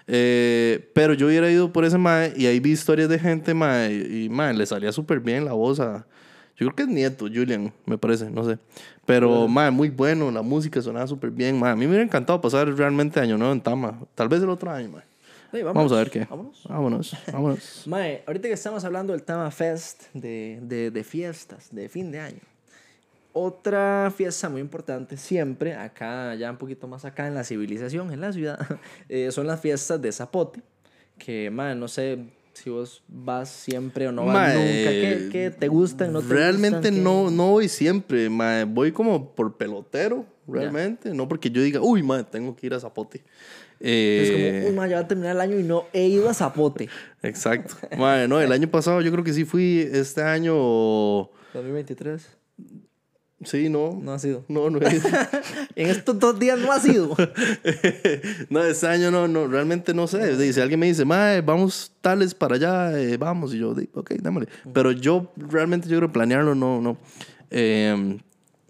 Eh, 0.08 0.92
pero 0.94 1.14
yo 1.14 1.28
hubiera 1.28 1.50
ido 1.50 1.72
por 1.72 1.84
ese 1.86 1.98
mae 1.98 2.34
y 2.36 2.46
ahí 2.46 2.60
vi 2.60 2.72
historias 2.72 3.10
de 3.10 3.20
gente, 3.20 3.54
mae, 3.54 3.94
y 3.94 4.30
mae, 4.30 4.54
le 4.54 4.66
salía 4.66 4.92
súper 4.92 5.20
bien 5.20 5.46
la 5.46 5.54
voz 5.54 5.80
a. 5.80 6.06
Yo 6.56 6.66
creo 6.66 6.76
que 6.76 6.84
es 6.84 6.90
nieto, 6.90 7.26
Julian, 7.26 7.72
me 7.86 7.98
parece, 7.98 8.32
no 8.32 8.44
sé. 8.44 8.58
Pero, 9.06 9.48
mae, 9.48 9.70
muy 9.70 9.90
bueno, 9.90 10.32
la 10.32 10.42
música 10.42 10.82
sonaba 10.82 11.06
súper 11.06 11.30
bien, 11.30 11.60
mae. 11.60 11.72
A 11.72 11.76
mí 11.76 11.82
me 11.82 11.90
hubiera 11.90 12.04
encantado 12.04 12.42
pasar 12.42 12.68
realmente 12.74 13.20
Año 13.20 13.38
Nuevo 13.38 13.54
en 13.54 13.62
Tama. 13.62 14.00
Tal 14.16 14.28
vez 14.28 14.42
el 14.42 14.50
otro 14.50 14.72
año, 14.72 14.90
mae. 14.90 15.04
Sí, 15.52 15.62
Vamos 15.64 15.92
a 15.92 15.96
ver 15.96 16.10
qué. 16.10 16.26
Vámonos. 16.26 16.64
Vámonos, 16.68 17.18
vámonos. 17.32 17.84
Mae, 17.88 18.22
ahorita 18.28 18.50
que 18.50 18.54
estamos 18.54 18.84
hablando 18.84 19.14
del 19.14 19.24
tema 19.24 19.50
Fest, 19.50 20.04
de, 20.14 20.60
de, 20.62 20.92
de 20.92 21.04
fiestas, 21.06 21.70
de 21.72 21.88
fin 21.88 22.12
de 22.12 22.20
año. 22.20 22.42
Otra 23.40 24.12
fiesta 24.16 24.50
muy 24.50 24.62
importante 24.62 25.16
siempre, 25.16 25.76
acá, 25.76 26.34
ya 26.34 26.50
un 26.50 26.58
poquito 26.58 26.88
más 26.88 27.06
acá 27.06 27.28
en 27.28 27.36
la 27.36 27.44
civilización, 27.44 28.12
en 28.12 28.20
la 28.22 28.34
ciudad, 28.34 28.58
eh, 29.10 29.30
son 29.32 29.46
las 29.46 29.60
fiestas 29.62 30.02
de 30.02 30.12
Zapote. 30.12 30.62
Que, 31.20 31.52
mae, 31.52 31.76
no 31.76 31.88
sé 31.88 32.18
si 32.54 32.72
vos 32.72 33.04
vas 33.08 33.50
siempre 33.50 34.08
o 34.08 34.12
no 34.12 34.26
vas 34.26 34.56
nunca. 34.56 34.66
¿Qué, 34.90 35.30
qué 35.32 35.52
te 35.52 35.68
gustan? 35.68 36.14
¿No 36.14 36.22
te 36.22 36.34
realmente 36.34 36.78
gustan? 36.78 36.96
¿Qué- 36.96 37.02
no, 37.02 37.30
no 37.30 37.52
voy 37.52 37.70
siempre, 37.70 38.28
mae. 38.30 38.64
Voy 38.64 38.92
como 38.92 39.36
por 39.36 39.56
pelotero, 39.56 40.26
realmente. 40.48 41.14
No 41.14 41.28
porque 41.28 41.52
yo 41.52 41.62
diga, 41.62 41.80
uy, 41.82 42.02
mae, 42.02 42.24
tengo 42.24 42.56
que 42.56 42.66
ir 42.66 42.74
a 42.74 42.80
Zapote. 42.80 43.24
Es 43.80 44.32
como, 44.32 44.44
Eh, 44.44 44.66
uy, 44.68 44.74
ma, 44.76 44.88
ya 44.88 44.96
va 44.96 45.02
a 45.04 45.08
terminar 45.08 45.36
el 45.36 45.42
año 45.42 45.60
y 45.60 45.64
no 45.64 45.86
he 45.94 46.08
ido 46.08 46.28
a 46.28 46.34
Zapote. 46.34 46.90
exacto. 47.22 47.76
Mae, 47.96 48.28
no, 48.28 48.42
el 48.42 48.52
año 48.52 48.68
pasado 48.68 49.02
yo 49.02 49.12
creo 49.12 49.24
que 49.24 49.34
sí 49.34 49.46
fui. 49.46 49.88
Este 49.92 50.24
año. 50.24 50.54
2023. 51.54 52.37
Sí, 53.44 53.70
no. 53.70 54.00
No 54.02 54.14
ha 54.14 54.20
sido. 54.20 54.44
No, 54.48 54.70
no 54.70 54.80
es. 54.80 55.04
En 55.76 55.88
estos 55.90 56.18
dos 56.18 56.40
días 56.40 56.58
no 56.60 56.72
ha 56.72 56.80
sido. 56.80 57.16
no, 58.50 58.64
este 58.64 58.88
año 58.88 59.12
no, 59.12 59.28
no, 59.28 59.48
realmente 59.48 59.94
no 59.94 60.08
sé. 60.08 60.36
Dice, 60.38 60.62
alguien 60.62 60.80
me 60.80 60.88
dice, 60.88 61.06
mae, 61.06 61.42
vamos 61.42 61.92
tales 62.02 62.34
para 62.34 62.56
allá, 62.56 63.00
eh, 63.00 63.16
vamos. 63.18 63.54
Y 63.54 63.60
yo, 63.60 63.76
ok, 63.94 64.12
démosle. 64.22 64.50
Pero 64.74 64.92
yo 64.92 65.32
realmente, 65.38 65.88
yo 65.88 65.98
creo 65.98 66.12
planearlo, 66.12 66.56
no, 66.56 66.82
no. 66.82 66.98
Eh, 67.52 68.18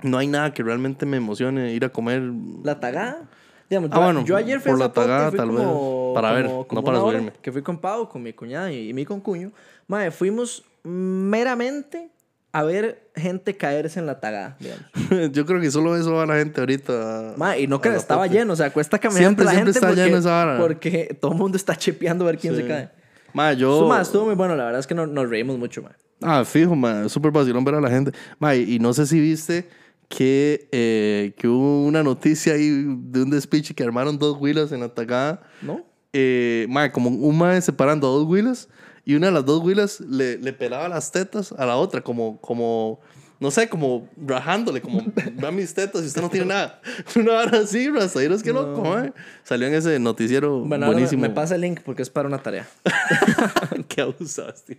no 0.03 0.17
hay 0.17 0.27
nada 0.27 0.53
que 0.53 0.63
realmente 0.63 1.05
me 1.05 1.17
emocione 1.17 1.73
ir 1.73 1.85
a 1.85 1.89
comer. 1.89 2.21
La 2.63 2.79
tagada. 2.79 3.29
Digamos, 3.69 3.89
Ah, 3.93 3.95
yo, 3.97 4.01
bueno, 4.03 4.25
yo 4.25 4.35
ayer 4.35 4.59
fui 4.59 4.71
por 4.71 4.81
a 4.81 4.85
la 4.85 4.91
tagada, 4.93 5.31
tal 5.31 5.49
vez. 5.49 5.57
como- 5.59 6.11
Para 6.13 6.31
ver, 6.33 6.45
como- 6.45 6.57
no 6.59 6.67
como 6.67 6.83
para 6.83 6.99
subirme. 6.99 7.31
Que 7.41 7.51
fui 7.53 7.61
con 7.61 7.77
Pau, 7.79 8.07
con 8.09 8.21
mi 8.21 8.33
cuñada 8.33 8.71
y, 8.71 8.89
y 8.89 8.93
mi 8.93 9.05
concuño. 9.05 9.51
Madre, 9.87 10.11
fuimos 10.11 10.63
meramente 10.83 12.09
a 12.51 12.63
ver 12.63 13.09
gente 13.15 13.55
caerse 13.55 13.99
en 13.99 14.05
la 14.05 14.19
tagada, 14.19 14.57
digamos. 14.59 14.85
yo 15.33 15.45
creo 15.45 15.59
que 15.61 15.69
solo 15.71 15.95
eso 15.95 16.13
va 16.13 16.25
la 16.25 16.35
gente 16.37 16.59
ahorita. 16.59 17.33
Madre, 17.37 17.61
y 17.61 17.67
no 17.67 17.79
que 17.81 17.89
estaba 17.95 18.25
lleno, 18.27 18.53
o 18.53 18.55
sea, 18.55 18.71
cuesta 18.71 18.97
caminar 18.99 19.21
Siempre, 19.23 19.45
la 19.45 19.51
siempre 19.51 19.73
gente 19.73 19.77
está 19.79 19.87
porque, 19.89 20.03
lleno 20.05 20.17
esa 20.17 20.29
vara. 20.31 20.57
porque 20.59 21.17
todo 21.19 21.31
el 21.33 21.37
mundo 21.37 21.57
está 21.57 21.75
chepeando 21.75 22.23
a 22.25 22.27
ver 22.27 22.37
quién 22.39 22.55
Sí. 22.55 22.61
se 22.61 22.67
cae. 22.67 22.89
Mae, 23.33 23.55
yo. 23.57 23.73
Estuvo, 23.73 23.89
ma, 23.89 24.01
estuvo 24.01 24.25
muy 24.25 24.35
bueno, 24.35 24.55
la 24.55 24.63
verdad 24.65 24.79
es 24.79 24.87
que 24.87 24.95
no- 24.95 25.05
nos 25.05 25.29
reímos 25.29 25.57
mucho, 25.59 25.81
man. 25.83 25.93
Ah, 26.21 26.43
fijo, 26.45 26.75
man. 26.75 27.09
Súper 27.09 27.31
vacilón 27.31 27.63
ver 27.63 27.75
a 27.75 27.81
la 27.81 27.89
gente. 27.89 28.11
Ma, 28.39 28.55
y, 28.55 28.75
y 28.75 28.79
no 28.79 28.93
sé 28.93 29.05
si 29.05 29.19
viste 29.19 29.67
que, 30.09 30.67
eh, 30.71 31.33
que 31.37 31.47
hubo 31.47 31.83
una 31.85 32.01
noticia 32.01 32.53
ahí 32.53 32.69
de 32.69 33.21
un 33.21 33.29
despiche 33.29 33.75
que 33.75 33.83
armaron 33.83 34.17
dos 34.17 34.37
huilas 34.39 34.71
en 34.71 34.79
la 34.79 34.89
tagada. 34.89 35.43
¿No? 35.61 35.85
Eh, 36.13 36.65
ma, 36.69 36.91
como 36.91 37.09
un 37.09 37.37
mae 37.37 37.61
separando 37.61 38.07
a 38.07 38.11
dos 38.11 38.25
huilas 38.25 38.69
y 39.07 39.15
una 39.15 39.27
de 39.27 39.31
las 39.31 39.45
dos 39.45 39.63
huilas 39.63 40.01
le, 40.01 40.37
le 40.37 40.51
pelaba 40.51 40.89
las 40.89 41.13
tetas 41.13 41.53
a 41.53 41.65
la 41.65 41.77
otra, 41.77 42.01
como, 42.01 42.41
como, 42.41 42.99
no 43.39 43.51
sé, 43.51 43.69
como 43.69 44.09
rajándole, 44.17 44.81
como, 44.81 45.01
vean 45.35 45.55
mis 45.55 45.73
tetas 45.73 46.03
y 46.03 46.07
usted 46.07 46.21
no 46.21 46.29
tiene 46.29 46.47
nada. 46.47 46.81
Una 47.15 47.39
hora 47.39 47.59
así, 47.59 47.89
rastaderos, 47.89 48.43
que 48.43 48.51
loco, 48.51 48.81
mae. 48.81 49.13
Salió 49.45 49.69
en 49.69 49.75
ese 49.75 49.97
noticiero 49.97 50.59
Bueno, 50.59 50.87
ahora 50.87 50.97
me, 50.97 51.03
buenísimo. 51.03 51.21
me 51.21 51.29
pasa 51.29 51.55
el 51.55 51.61
link 51.61 51.79
porque 51.85 52.01
es 52.01 52.09
para 52.09 52.27
una 52.27 52.39
tarea. 52.39 52.67
Qué 53.87 54.01
abusaste, 54.01 54.77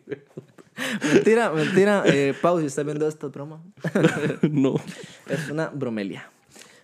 mentira, 1.11 1.51
mentira. 1.51 2.03
Eh, 2.05 2.35
Pau, 2.43 2.61
si 2.61 2.67
está 2.67 2.83
viendo 2.83 3.09
esta 3.09 3.29
broma, 3.29 3.63
no. 4.43 4.75
es 5.27 5.49
una 5.49 5.69
bromelia. 5.69 6.29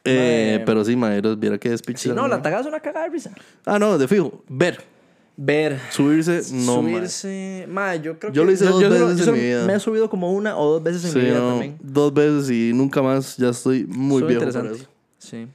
Eh, 0.03 0.63
pero 0.65 0.83
sí, 0.83 0.97
maeros, 0.97 1.39
viera 1.39 1.59
qué 1.59 1.69
despiche. 1.69 2.09
Si 2.09 2.09
no, 2.09 2.27
la 2.27 2.41
tagada 2.41 2.63
es 2.63 2.67
una 2.69 2.81
cagada 2.81 3.05
de 3.05 3.13
risa. 3.13 3.33
Ah, 3.67 3.79
no, 3.79 3.99
de 3.99 4.09
fijo. 4.09 4.45
Ver. 4.49 4.94
Ver. 5.37 5.81
Subirse, 5.91 6.43
no, 6.53 6.75
subirse. 6.75 7.67
Ma, 7.69 7.97
yo 7.97 8.19
creo 8.19 8.33
Yo 8.33 8.43
que. 8.43 8.47
lo 8.47 8.53
hice 8.53 8.64
dos 8.67 8.81
solo- 8.83 9.09
veces 9.09 9.26
en 9.26 9.35
mi 9.35 9.41
vida. 9.41 9.64
Me 9.67 9.75
he 9.75 9.81
subido 9.81 10.09
como 10.09 10.33
una 10.33 10.57
o 10.57 10.75
dos 10.75 10.83
veces 10.83 11.05
en 11.07 11.11
Sí, 11.12 11.19
mi 11.19 11.25
vida 11.25 11.38
no, 11.41 11.49
también. 11.50 11.76
dos 11.83 12.14
veces 12.14 12.50
y 12.50 12.73
nunca 12.73 13.03
más. 13.03 13.37
Ya 13.37 13.49
estoy 13.49 13.85
muy 13.85 14.23
Estuvo 14.23 14.29
viejo 14.29 14.45
por 14.61 14.67
eso. 14.76 14.87
Sí. 15.19 15.49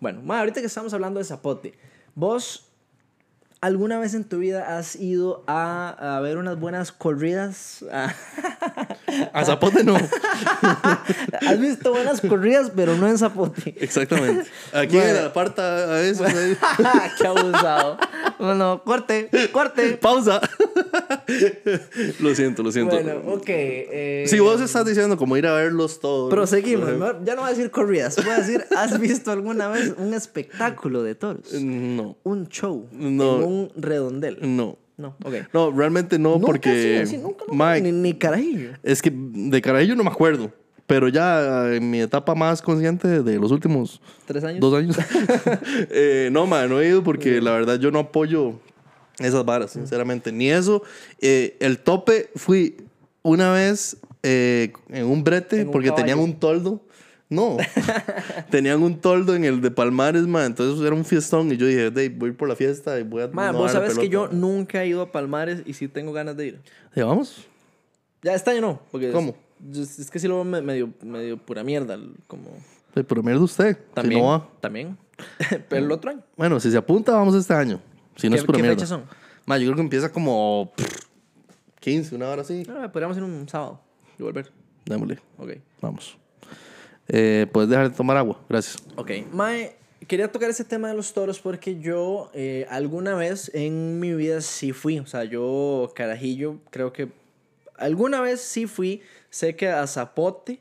Bueno, 0.00 0.20
ma, 0.22 0.40
ahorita 0.40 0.60
que 0.60 0.66
estamos 0.66 0.92
hablando 0.94 1.18
de 1.18 1.24
zapote, 1.24 1.74
vos. 2.14 2.66
¿Alguna 3.60 4.00
vez 4.00 4.14
en 4.14 4.24
tu 4.24 4.38
vida 4.38 4.76
has 4.76 4.96
ido 4.96 5.44
a, 5.46 6.16
a 6.16 6.20
ver 6.20 6.36
unas 6.36 6.58
buenas 6.58 6.90
corridas? 6.90 7.84
A 9.32 9.44
Zapote 9.44 9.84
no. 9.84 9.96
¿Has 11.46 11.60
visto 11.60 11.90
buenas 11.92 12.20
corridas, 12.20 12.70
pero 12.74 12.96
no 12.96 13.08
en 13.08 13.18
Zapote? 13.18 13.74
Exactamente. 13.80 14.48
Aquí 14.72 14.96
Mae. 14.96 15.10
en 15.10 15.14
la 15.16 15.26
aparta 15.26 15.62
a 15.62 15.96
ahí. 15.98 16.12
¡Qué 17.18 17.26
abusado! 17.26 17.98
Bueno, 18.38 18.82
corte, 18.84 19.28
corte. 19.52 19.98
Pausa. 20.00 20.40
lo 22.20 22.34
siento, 22.34 22.62
lo 22.62 22.72
siento. 22.72 22.94
Bueno, 22.96 23.20
ok. 23.34 23.44
eh, 23.48 24.24
Si 24.26 24.38
vos 24.40 24.60
estás 24.60 24.84
diciendo 24.86 25.16
como 25.16 25.36
ir 25.36 25.46
a 25.46 25.54
verlos 25.54 26.00
todos. 26.00 26.30
Proseguimos. 26.30 26.90
Ya 27.24 27.34
no 27.34 27.42
voy 27.42 27.50
a 27.50 27.54
decir 27.54 27.70
corridas. 27.70 28.16
Voy 28.16 28.30
a 28.30 28.38
decir, 28.38 28.64
¿has 28.76 28.98
visto 28.98 29.30
alguna 29.30 29.68
vez 29.68 29.94
un 29.96 30.14
espectáculo 30.14 31.02
de 31.02 31.14
toros? 31.14 31.52
No. 31.52 32.16
Un 32.24 32.48
show. 32.48 32.88
No. 32.92 33.36
En 33.36 33.42
un 33.44 33.72
redondel. 33.76 34.38
No. 34.40 34.78
No, 35.02 35.16
ok. 35.24 35.34
No, 35.52 35.70
realmente 35.72 36.18
no, 36.18 36.34
Nunca 36.34 36.46
porque. 36.46 36.70
así, 37.02 37.14
así, 37.14 37.18
nunca, 37.18 37.44
nunca. 37.48 37.72
Mike, 37.74 37.92
Ni, 37.92 37.92
ni 37.92 38.14
carajillo. 38.14 38.70
Es 38.82 39.02
que 39.02 39.12
de 39.14 39.60
carajillo 39.60 39.94
no 39.96 40.04
me 40.04 40.10
acuerdo. 40.10 40.50
Pero 40.86 41.08
ya 41.08 41.72
en 41.74 41.90
mi 41.90 42.00
etapa 42.00 42.34
más 42.34 42.60
consciente 42.60 43.22
de 43.22 43.38
los 43.38 43.50
últimos 43.50 44.00
¿Tres 44.26 44.44
años? 44.44 44.60
dos 44.60 44.74
años. 44.74 44.96
eh, 45.90 46.28
no, 46.32 46.46
man, 46.46 46.68
no 46.68 46.80
he 46.80 46.88
ido 46.88 47.02
porque 47.02 47.40
la 47.40 47.52
verdad 47.52 47.78
yo 47.78 47.90
no 47.90 47.98
apoyo 48.00 48.54
esas 49.18 49.44
varas, 49.44 49.70
sinceramente. 49.72 50.32
Ni 50.32 50.50
eso. 50.50 50.82
Eh, 51.20 51.56
el 51.60 51.78
tope 51.78 52.30
fui 52.34 52.76
una 53.22 53.52
vez 53.52 53.96
eh, 54.22 54.72
en 54.90 55.06
un 55.06 55.24
brete 55.24 55.60
En 55.60 55.66
un 55.68 55.72
porque 55.72 55.90
tenían 55.92 56.18
caballo. 56.18 56.32
un 56.32 56.38
toldo. 56.40 56.80
No, 57.32 57.56
tenían 58.50 58.82
un 58.82 59.00
toldo 59.00 59.34
en 59.34 59.44
el 59.44 59.60
de 59.62 59.70
Palmares, 59.70 60.26
man. 60.26 60.46
Entonces 60.46 60.84
era 60.84 60.94
un 60.94 61.04
fiestón 61.04 61.50
y 61.50 61.56
yo 61.56 61.66
dije, 61.66 61.90
"Dey, 61.90 62.08
voy 62.10 62.28
a 62.28 62.32
ir 62.32 62.36
por 62.36 62.48
la 62.48 62.56
fiesta 62.56 62.98
y 62.98 63.04
voy 63.04 63.22
a. 63.22 63.28
Ma, 63.28 63.52
no 63.52 63.58
vos 63.58 63.72
sabes 63.72 63.96
que 63.98 64.08
yo 64.08 64.28
pelota". 64.28 64.36
nunca 64.36 64.82
he 64.82 64.88
ido 64.88 65.00
a 65.02 65.10
Palmares 65.12 65.62
y 65.64 65.72
sí 65.72 65.88
tengo 65.88 66.12
ganas 66.12 66.36
de 66.36 66.46
ir. 66.48 66.60
¿Ya 66.94 67.06
vamos? 67.06 67.46
Ya 68.22 68.34
este 68.34 68.50
año 68.50 68.60
no. 68.60 68.80
Porque 68.90 69.10
¿Cómo? 69.10 69.34
Es, 69.72 69.98
es 69.98 70.10
que 70.10 70.18
sí 70.18 70.28
lo 70.28 70.34
veo 70.36 70.44
me- 70.44 70.60
medio, 70.60 70.90
medio 71.02 71.38
pura 71.38 71.64
mierda. 71.64 71.98
Como... 72.26 72.50
Sí, 72.94 73.02
Pero 73.02 73.22
mierda 73.22 73.42
usted. 73.42 73.78
También. 73.94 74.20
Si 74.20 74.24
no 74.26 74.30
va. 74.30 74.48
También. 74.60 74.98
Pero 75.68 75.84
el 75.86 75.90
otro 75.90 76.10
año. 76.10 76.20
Bueno, 76.36 76.60
si 76.60 76.70
se 76.70 76.76
apunta, 76.76 77.12
vamos 77.12 77.34
este 77.34 77.54
año. 77.54 77.80
Si 78.16 78.28
no 78.28 78.34
¿Qué, 78.34 78.40
es 78.40 78.44
pura 78.44 78.56
qué 78.56 78.62
mierda. 78.62 78.76
fechas 78.76 78.90
son? 78.90 79.04
Ma, 79.46 79.56
yo 79.56 79.64
creo 79.66 79.76
que 79.76 79.82
empieza 79.82 80.12
como 80.12 80.70
pff, 80.76 81.06
15, 81.80 82.14
una 82.14 82.28
hora 82.28 82.42
así. 82.42 82.62
Ah, 82.68 82.90
podríamos 82.92 83.16
ir 83.16 83.22
un 83.22 83.48
sábado 83.48 83.80
y 84.18 84.22
volver. 84.22 84.52
Démosle, 84.84 85.18
Ok. 85.38 85.52
vamos. 85.80 86.18
Eh, 87.14 87.46
Puedes 87.52 87.68
dejar 87.68 87.90
de 87.90 87.96
tomar 87.96 88.16
agua, 88.16 88.40
gracias. 88.48 88.82
Ok, 88.96 89.10
Mae, 89.32 89.76
quería 90.08 90.32
tocar 90.32 90.48
ese 90.48 90.64
tema 90.64 90.88
de 90.88 90.94
los 90.94 91.12
toros 91.12 91.40
porque 91.40 91.78
yo 91.78 92.30
eh, 92.32 92.66
alguna 92.70 93.14
vez 93.14 93.50
en 93.52 94.00
mi 94.00 94.14
vida 94.14 94.40
sí 94.40 94.72
fui, 94.72 94.98
o 94.98 95.06
sea, 95.06 95.24
yo 95.24 95.92
carajillo 95.94 96.58
creo 96.70 96.94
que 96.94 97.10
alguna 97.76 98.22
vez 98.22 98.40
sí 98.40 98.66
fui, 98.66 99.02
sé 99.28 99.54
que 99.56 99.68
a 99.68 99.86
Zapote 99.86 100.60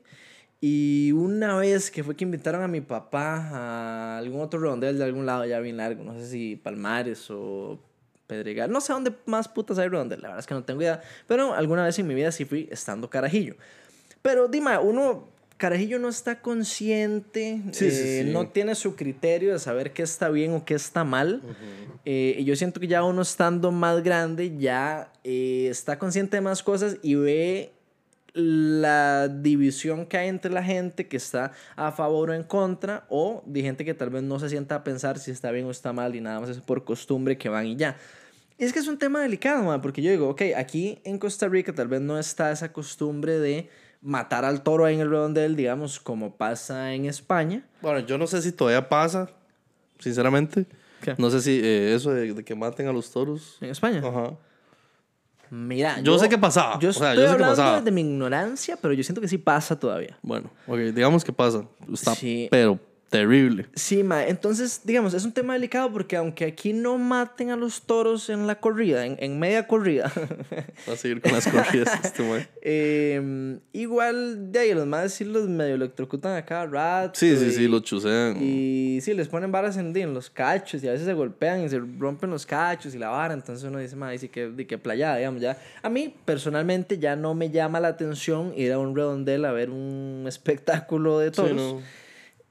y 0.60 1.14
una 1.14 1.56
vez 1.56 1.90
que 1.90 2.04
fue 2.04 2.18
que 2.18 2.26
invitaron 2.26 2.62
a 2.64 2.68
mi 2.68 2.82
papá 2.82 3.48
a 3.54 4.18
algún 4.18 4.42
otro 4.42 4.60
redondel 4.60 4.98
de 4.98 5.06
algún 5.06 5.26
lado 5.26 5.46
ya 5.46 5.62
bien 5.62 5.78
largo, 5.78 6.04
no 6.04 6.16
sé 6.16 6.28
si 6.28 6.58
Palmares 6.58 7.32
o 7.32 7.80
Pedregal, 8.28 8.70
no 8.70 8.82
sé 8.82 8.92
dónde 8.92 9.14
más 9.26 9.48
putas 9.48 9.78
hay 9.78 9.88
redondel, 9.88 10.22
la 10.22 10.28
verdad 10.28 10.42
es 10.42 10.48
que 10.48 10.54
no 10.54 10.66
tengo 10.66 10.82
idea, 10.82 11.02
pero 11.28 11.54
alguna 11.54 11.86
vez 11.86 11.98
en 11.98 12.08
mi 12.08 12.14
vida 12.14 12.30
sí 12.34 12.44
fui 12.44 12.68
estando 12.70 13.10
carajillo. 13.10 13.56
Pero 14.22 14.48
dime, 14.48 14.78
uno 14.78 15.31
carajillo 15.62 16.00
no 16.00 16.10
está 16.10 16.42
consciente, 16.42 17.62
Sí, 17.72 17.86
eh, 17.86 18.24
sí. 18.26 18.32
no 18.34 18.48
tiene 18.48 18.74
su 18.74 18.96
criterio 18.96 19.54
de 19.54 19.60
saber 19.60 19.94
qué 19.94 20.02
está 20.02 20.30
bien 20.30 20.54
o 20.54 20.66
qué 20.66 20.74
está 20.74 21.04
mal. 21.04 21.42
Eh, 22.04 22.38
y 22.40 22.44
yo 22.46 22.56
siento 22.56 22.80
que 22.80 22.88
ya 22.88 23.04
uno 23.04 23.22
estando 23.22 23.72
más 23.72 24.02
grande 24.02 24.58
ya 24.58 25.12
eh, 25.24 25.68
está 25.70 26.00
consciente 26.00 26.38
de 26.38 26.42
más 26.42 26.64
cosas 26.64 26.98
y 27.04 27.14
ve 27.14 27.72
la 28.34 29.28
división 29.28 30.08
que 30.08 30.18
hay 30.18 30.30
entre 30.30 30.52
la 30.52 30.64
gente 30.64 31.08
que 31.08 31.18
está 31.18 31.52
a 31.76 31.92
favor 31.92 32.32
o 32.32 32.34
en 32.34 32.44
contra 32.44 33.06
o 33.10 33.44
de 33.46 33.62
gente 33.62 33.86
que 33.86 33.94
tal 33.94 34.10
vez 34.10 34.24
no 34.24 34.40
se 34.40 34.50
sienta 34.50 34.76
a 34.76 34.84
pensar 34.84 35.20
si 35.20 35.30
está 35.30 35.52
bien 35.52 35.66
o 35.68 35.72
está 35.72 35.94
mal 35.94 36.16
y 36.16 36.22
nada 36.22 36.40
más 36.40 36.50
es 36.50 36.58
por 36.60 36.84
costumbre 36.84 37.38
que 37.38 37.50
van 37.50 37.68
y 37.68 37.76
ya. 37.76 37.98
Es 38.58 38.74
que 38.74 38.80
es 38.80 38.88
un 38.88 38.98
tema 38.98 39.22
delicado, 39.22 39.64
man, 39.64 39.82
porque 39.82 40.02
yo 40.02 40.12
digo, 40.12 40.30
ok, 40.30 40.42
aquí 40.56 41.00
en 41.04 41.20
Costa 41.20 41.48
Rica 41.50 41.74
tal 41.74 41.88
vez 41.88 42.02
no 42.02 42.18
está 42.18 42.52
esa 42.52 42.72
costumbre 42.72 43.40
de 43.40 43.70
matar 44.02 44.46
al 44.46 44.64
toro 44.64 44.86
ahí 44.86 44.96
en 44.96 45.02
el 45.02 45.10
redondel, 45.10 45.56
digamos, 45.56 46.00
como 46.00 46.36
pasa 46.36 46.94
en 46.94 47.06
España. 47.06 47.64
Bueno, 47.82 48.00
yo 48.00 48.18
no 48.18 48.28
sé 48.28 48.42
si 48.42 48.52
todavía 48.52 48.88
pasa, 48.90 49.30
sinceramente. 50.00 50.66
¿Qué? 51.02 51.16
No 51.18 51.30
sé 51.30 51.42
si 51.42 51.60
eh, 51.64 51.94
eso 51.96 52.12
de, 52.12 52.34
de 52.34 52.44
que 52.44 52.54
maten 52.56 52.88
a 52.88 52.94
los 52.94 53.12
toros. 53.12 53.58
En 53.62 53.70
España. 53.70 54.02
Ajá. 54.06 54.34
Mira, 55.50 56.00
Yo 56.02 56.18
sé 56.18 56.30
que 56.30 56.38
pasaba, 56.38 56.80
Yo 56.80 56.90
o 56.90 56.94
sea, 56.94 57.10
estoy 57.12 57.26
yo 57.26 57.30
sé 57.32 57.38
que 57.38 57.44
hablando 57.44 57.62
pasaba. 57.62 57.82
de 57.82 57.92
mi 57.92 58.02
ignorancia, 58.02 58.78
pero 58.82 58.94
yo 58.94 59.04
siento 59.04 59.20
que 59.20 59.28
sí 59.28 59.38
pasa 59.38 59.78
todavía. 59.78 60.18
Bueno, 60.22 60.50
ok, 60.66 60.78
digamos 60.96 61.26
que 61.26 61.34
pasa. 61.34 61.66
Está, 61.92 62.16
Sí. 62.16 62.48
pero 62.50 62.80
terrible. 63.12 63.68
Sí, 63.76 64.04
ma, 64.04 64.26
entonces, 64.26 64.82
digamos, 64.84 65.14
es 65.14 65.26
un 65.26 65.34
tema 65.34 65.54
delicado 65.54 65.92
porque 65.92 66.16
aunque 66.16 66.46
aquí 66.46 66.72
no 66.74 66.98
maten 66.98 67.52
a 67.52 67.56
los 67.58 67.82
toros 67.84 68.30
en 68.30 68.48
la 68.48 68.56
corrida, 68.60 69.06
en, 69.06 69.18
en 69.20 69.38
media 69.38 69.68
corrida, 69.68 70.12
Va 70.90 70.94
a 70.94 70.96
seguir 70.96 71.22
con 71.22 71.34
las 71.34 71.46
corridas 71.48 71.92
este 72.04 72.24
mae. 72.24 72.48
eh, 72.62 73.60
igual 73.74 74.52
de 74.52 74.60
ahí 74.60 74.74
los 74.74 74.88
más 74.88 75.14
sí 75.14 75.26
los 75.26 75.48
medio 75.50 75.76
electrocutan 75.76 76.36
a 76.38 76.46
cada 76.46 76.66
rato. 76.66 77.20
Sí, 77.20 77.36
sí, 77.36 77.46
y- 77.48 77.52
sí, 77.52 77.68
lo 77.68 77.82
chusean. 77.82 78.38
Y 78.42 79.00
sí, 79.02 79.14
les 79.14 79.28
ponen 79.28 79.52
varas 79.52 79.76
en, 79.78 79.96
en 79.96 80.14
los 80.14 80.30
cachos 80.30 80.82
y 80.84 80.88
a 80.88 80.92
veces 80.92 81.06
se 81.06 81.14
golpean 81.14 81.64
y 81.66 81.70
se 81.70 81.80
rompen 81.80 82.30
los 82.30 82.46
cachos 82.46 82.96
y 82.96 82.98
la 82.98 83.10
vara. 83.10 83.34
Entonces 83.34 83.64
uno 83.68 83.78
dice, 83.80 83.96
madre, 83.98 84.18
sí 84.20 84.30
que, 84.30 84.66
que 84.66 84.78
playada, 84.78 85.18
digamos, 85.18 85.42
ya. 85.42 85.58
A 85.84 85.90
mí, 85.90 86.16
personalmente, 86.24 86.98
ya 86.98 87.18
no 87.18 87.34
me 87.36 87.50
llama 87.50 87.82
la 87.82 87.90
atención 87.90 88.54
ir 88.56 88.72
a 88.72 88.80
un 88.80 88.96
redondel 88.96 89.44
a 89.44 89.52
ver 89.52 89.70
un 89.70 90.24
espectáculo 90.28 91.20
de 91.20 91.28
Sí, 91.30 91.36
toros. 91.36 91.56
no. 91.58 91.82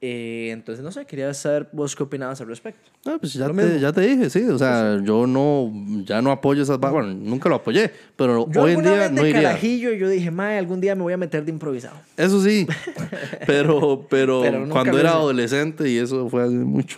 Eh, 0.03 0.49
entonces, 0.51 0.83
no 0.83 0.91
sé, 0.91 1.05
quería 1.05 1.31
saber 1.35 1.69
vos 1.73 1.95
qué 1.95 2.01
opinabas 2.01 2.41
al 2.41 2.47
respecto. 2.47 2.89
Ah, 3.05 3.17
pues 3.19 3.33
ya 3.33 3.47
te, 3.53 3.79
ya 3.79 3.93
te 3.93 4.01
dije, 4.01 4.31
sí. 4.31 4.41
O 4.45 4.57
sea, 4.57 4.99
yo 5.03 5.27
no, 5.27 5.71
ya 6.05 6.23
no 6.23 6.31
apoyo 6.31 6.63
esas 6.63 6.79
barras. 6.79 7.05
Bueno, 7.05 7.13
nunca 7.13 7.49
lo 7.49 7.55
apoyé, 7.55 7.91
pero 8.15 8.49
Yo 8.49 8.63
hoy 8.63 8.71
en 8.73 8.81
día 8.81 8.91
vez 8.93 9.11
no 9.11 9.21
de 9.21 9.29
iría. 9.29 9.41
carajillo 9.43 9.91
yo 9.93 10.09
dije, 10.09 10.31
mae, 10.31 10.57
algún 10.57 10.81
día 10.81 10.95
me 10.95 11.03
voy 11.03 11.13
a 11.13 11.17
meter 11.17 11.45
de 11.45 11.51
improvisado. 11.51 11.97
Eso 12.17 12.41
sí, 12.43 12.65
pero, 13.45 14.07
pero, 14.09 14.41
Pero 14.41 14.69
cuando 14.69 14.97
era 14.99 15.09
hice. 15.09 15.17
adolescente 15.19 15.87
y 15.87 15.97
eso 15.99 16.27
fue 16.29 16.43
hace 16.45 16.53
mucho. 16.55 16.97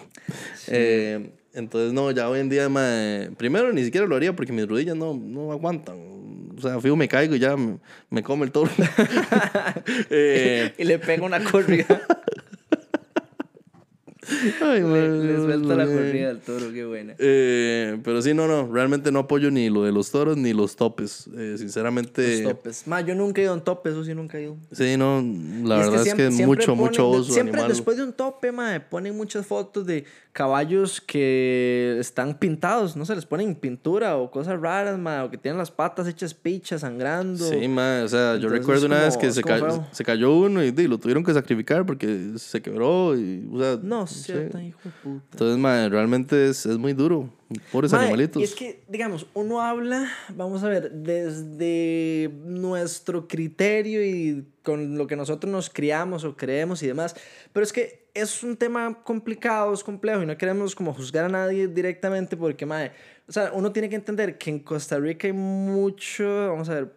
Eh, 0.67 1.29
entonces, 1.53 1.91
no, 1.91 2.09
ya 2.11 2.29
hoy 2.29 2.39
en 2.39 2.47
día, 2.47 2.69
mae, 2.69 3.31
primero 3.35 3.73
ni 3.73 3.83
siquiera 3.83 4.07
lo 4.07 4.15
haría 4.15 4.33
porque 4.33 4.53
mis 4.53 4.65
rodillas 4.65 4.95
no, 4.95 5.13
no 5.13 5.51
aguantan. 5.51 5.97
O 6.57 6.61
sea, 6.61 6.79
fijo, 6.79 6.95
me 6.95 7.09
caigo 7.09 7.35
y 7.35 7.39
ya 7.39 7.57
me, 7.57 7.79
me 8.09 8.23
come 8.23 8.45
el 8.45 8.51
toro. 8.53 8.71
Eh, 10.09 10.73
y 10.77 10.83
le 10.85 10.99
pega 10.99 11.23
una 11.25 11.43
corrida. 11.43 12.01
Ay, 14.61 14.79
le, 14.81 14.85
mae, 14.87 15.09
le 15.09 15.35
suelta 15.37 15.75
la 15.75 15.85
corrida 15.85 16.29
al 16.29 16.39
toro, 16.39 16.71
qué 16.73 16.85
buena. 16.85 17.15
Eh, 17.19 17.97
pero 18.03 18.21
sí, 18.21 18.33
no, 18.33 18.47
no, 18.47 18.71
realmente 18.71 19.11
no 19.11 19.19
apoyo 19.19 19.51
ni 19.51 19.69
lo 19.69 19.83
de 19.83 19.91
los 19.91 20.11
toros 20.11 20.37
ni 20.37 20.53
los 20.53 20.75
topes. 20.75 21.27
Eh, 21.37 21.55
sinceramente, 21.57 22.43
Los 22.43 22.53
topes. 22.53 22.87
Ma, 22.87 23.01
yo 23.01 23.15
nunca 23.15 23.41
he 23.41 23.43
ido 23.45 23.53
a 23.53 23.55
un 23.55 23.63
tope, 23.63 23.89
eso 23.89 24.03
sí 24.03 24.13
nunca 24.13 24.37
he 24.37 24.43
ido. 24.43 24.57
sí, 24.71 24.97
no, 24.97 25.21
la 25.21 25.75
Y 25.75 25.79
verdad 25.79 25.95
es 25.95 26.03
siempre- 26.03 26.25
que 26.25 26.31
siempre 26.31 26.45
mucho, 26.45 26.71
ponen- 26.73 26.77
mucho 26.77 27.09
oso 27.09 27.33
Siempre 27.33 27.53
animal. 27.59 27.69
después 27.69 27.97
de 27.97 28.03
un 28.03 28.13
tope, 28.13 28.51
mae, 28.51 28.79
ponen 28.79 29.15
muchas 29.15 29.45
fotos 29.45 29.85
de 29.85 30.05
caballos 30.31 30.99
que 30.99 31.97
están 31.99 32.37
pintados, 32.39 32.95
no 32.95 33.05
sé, 33.05 33.13
les 33.15 33.25
ponen 33.25 33.53
pintura 33.53 34.17
o 34.17 34.31
cosas 34.31 34.59
raras, 34.59 34.97
mae, 34.97 35.21
o 35.21 35.29
que 35.29 35.37
tienen 35.37 35.59
las 35.59 35.69
patas 35.69 36.07
hechas 36.07 36.33
pichas, 36.33 36.81
sangrando. 36.81 37.47
Sí, 37.47 37.67
ma, 37.67 38.01
o 38.03 38.07
sea, 38.07 38.37
yo 38.37 38.49
recuerdo 38.49 38.87
una 38.87 39.01
vez 39.03 39.15
que 39.15 39.27
es 39.27 39.35
se, 39.35 39.43
ca- 39.43 39.59
feo. 39.59 39.87
se 39.91 40.03
cayó 40.03 40.35
uno 40.35 40.63
y, 40.63 40.71
di, 40.71 40.87
lo 40.87 40.97
tuvieron 40.97 41.23
que 41.23 41.33
sacrificar 41.33 41.85
porque 41.85 42.31
se 42.37 42.61
quebró 42.61 43.15
y, 43.15 43.47
o 43.53 43.59
sea, 43.59 43.79
No, 43.83 44.07
sí. 44.13 44.23
cierto, 44.23 44.59
hijo 44.59 44.79
de 44.83 44.91
puta. 45.03 45.25
Entonces, 45.31 45.57
ma, 45.57 45.89
realmente 45.89 46.49
es, 46.49 46.65
es 46.65 46.77
muy 46.77 46.93
duro. 46.93 47.29
Pobres 47.71 47.91
Mae, 47.91 48.01
animalitos. 48.03 48.41
y 48.41 48.45
es 48.45 48.55
que, 48.55 48.83
digamos, 48.87 49.27
uno 49.33 49.61
habla, 49.61 50.09
vamos 50.29 50.63
a 50.63 50.69
ver, 50.69 50.91
desde 50.91 52.31
nuestro 52.45 53.27
criterio 53.27 54.03
y 54.03 54.45
con 54.63 54.97
lo 54.97 55.07
que 55.07 55.15
nosotros 55.15 55.51
nos 55.51 55.69
criamos 55.69 56.23
o 56.23 56.35
creemos 56.35 56.81
y 56.83 56.87
demás, 56.87 57.15
pero 57.51 57.63
es 57.63 57.73
que 57.73 58.07
es 58.13 58.43
un 58.43 58.55
tema 58.55 59.03
complicado, 59.03 59.73
es 59.73 59.83
complejo 59.83 60.23
y 60.23 60.25
no 60.25 60.37
queremos 60.37 60.75
como 60.75 60.93
juzgar 60.93 61.25
a 61.25 61.29
nadie 61.29 61.67
directamente 61.67 62.37
porque, 62.37 62.65
mae, 62.65 62.91
o 63.27 63.31
sea, 63.31 63.51
uno 63.53 63.71
tiene 63.71 63.89
que 63.89 63.95
entender 63.95 64.37
que 64.37 64.49
en 64.49 64.59
Costa 64.59 64.99
Rica 64.99 65.27
hay 65.27 65.33
mucho, 65.33 66.49
vamos 66.49 66.69
a 66.69 66.75
ver, 66.75 66.93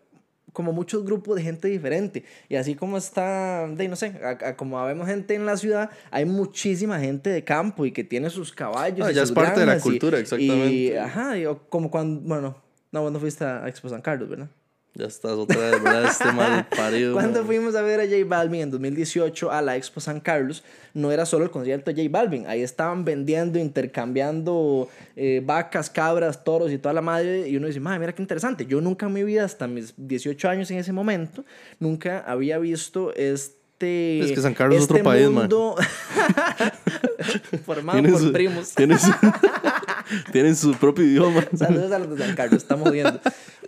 como 0.56 0.72
muchos 0.72 1.04
grupos 1.04 1.36
de 1.36 1.42
gente 1.42 1.68
diferente. 1.68 2.24
Y 2.48 2.56
así 2.56 2.74
como 2.76 2.96
está, 2.96 3.68
de, 3.68 3.88
no 3.88 3.94
sé, 3.94 4.14
a- 4.24 4.48
a- 4.48 4.56
como 4.56 4.82
vemos 4.86 5.06
gente 5.06 5.34
en 5.34 5.44
la 5.44 5.58
ciudad, 5.58 5.90
hay 6.10 6.24
muchísima 6.24 6.98
gente 6.98 7.28
de 7.28 7.44
campo 7.44 7.84
y 7.84 7.92
que 7.92 8.04
tiene 8.04 8.30
sus 8.30 8.52
caballos. 8.54 9.06
Ah, 9.06 9.12
y 9.12 9.14
ya 9.14 9.20
sus 9.20 9.30
es 9.30 9.34
parte 9.34 9.60
de 9.60 9.66
la 9.66 9.76
y- 9.76 9.80
cultura, 9.80 10.16
y- 10.16 10.20
exactamente. 10.22 10.98
ajá, 10.98 11.36
y, 11.38 11.44
como 11.68 11.90
cuando, 11.90 12.22
bueno, 12.22 12.56
no, 12.90 13.00
cuando 13.02 13.20
fuiste 13.20 13.44
a 13.44 13.68
Expo 13.68 13.90
San 13.90 14.00
Carlos, 14.00 14.30
¿verdad? 14.30 14.48
Ya 14.98 15.04
estás 15.06 15.32
otra 15.32 15.58
vez, 15.58 15.82
¿verdad? 15.82 16.04
Este 16.06 16.32
mal 16.32 16.66
parido. 16.76 17.12
Cuando 17.12 17.40
ma. 17.42 17.46
fuimos 17.46 17.74
a 17.74 17.82
ver 17.82 18.00
a 18.00 18.04
J 18.04 18.16
Balvin 18.26 18.62
en 18.62 18.70
2018 18.70 19.50
a 19.52 19.60
la 19.60 19.76
Expo 19.76 20.00
San 20.00 20.20
Carlos, 20.20 20.64
no 20.94 21.12
era 21.12 21.26
solo 21.26 21.44
el 21.44 21.50
concierto 21.50 21.92
de 21.92 22.02
J 22.02 22.08
Balvin, 22.10 22.46
ahí 22.46 22.62
estaban 22.62 23.04
vendiendo, 23.04 23.58
intercambiando 23.58 24.88
eh, 25.14 25.42
vacas, 25.44 25.90
cabras, 25.90 26.42
toros 26.44 26.72
y 26.72 26.78
toda 26.78 26.94
la 26.94 27.02
madre, 27.02 27.46
y 27.46 27.56
uno 27.58 27.66
dice, 27.66 27.78
madre, 27.78 27.98
mira 27.98 28.14
qué 28.14 28.22
interesante, 28.22 28.64
yo 28.64 28.80
nunca 28.80 29.04
en 29.04 29.12
mi 29.12 29.22
vida, 29.22 29.44
hasta 29.44 29.66
mis 29.66 29.92
18 29.98 30.48
años 30.48 30.70
en 30.70 30.78
ese 30.78 30.92
momento, 30.94 31.44
nunca 31.78 32.20
había 32.26 32.56
visto 32.58 33.12
este... 33.14 34.20
Es 34.20 34.32
que 34.32 34.40
San 34.40 34.54
Carlos 34.54 34.76
es 34.76 34.82
este 34.84 34.94
otro 34.94 35.04
país, 35.04 35.24
man. 35.26 35.34
mundo 35.34 35.76
formado 37.66 37.98
Tienen 37.98 38.12
por 38.12 38.20
su- 38.22 38.32
primos. 38.32 38.74
Tienen 38.74 38.98
su, 38.98 39.10
tienen 40.32 40.56
su 40.56 40.72
propio 40.74 41.04
idioma. 41.04 41.44
Saludos 41.54 41.92
a 41.92 41.98
los 41.98 42.16
de 42.16 42.24
San 42.24 42.34
Carlos, 42.34 42.62
estamos 42.62 42.90
viendo. 42.90 43.20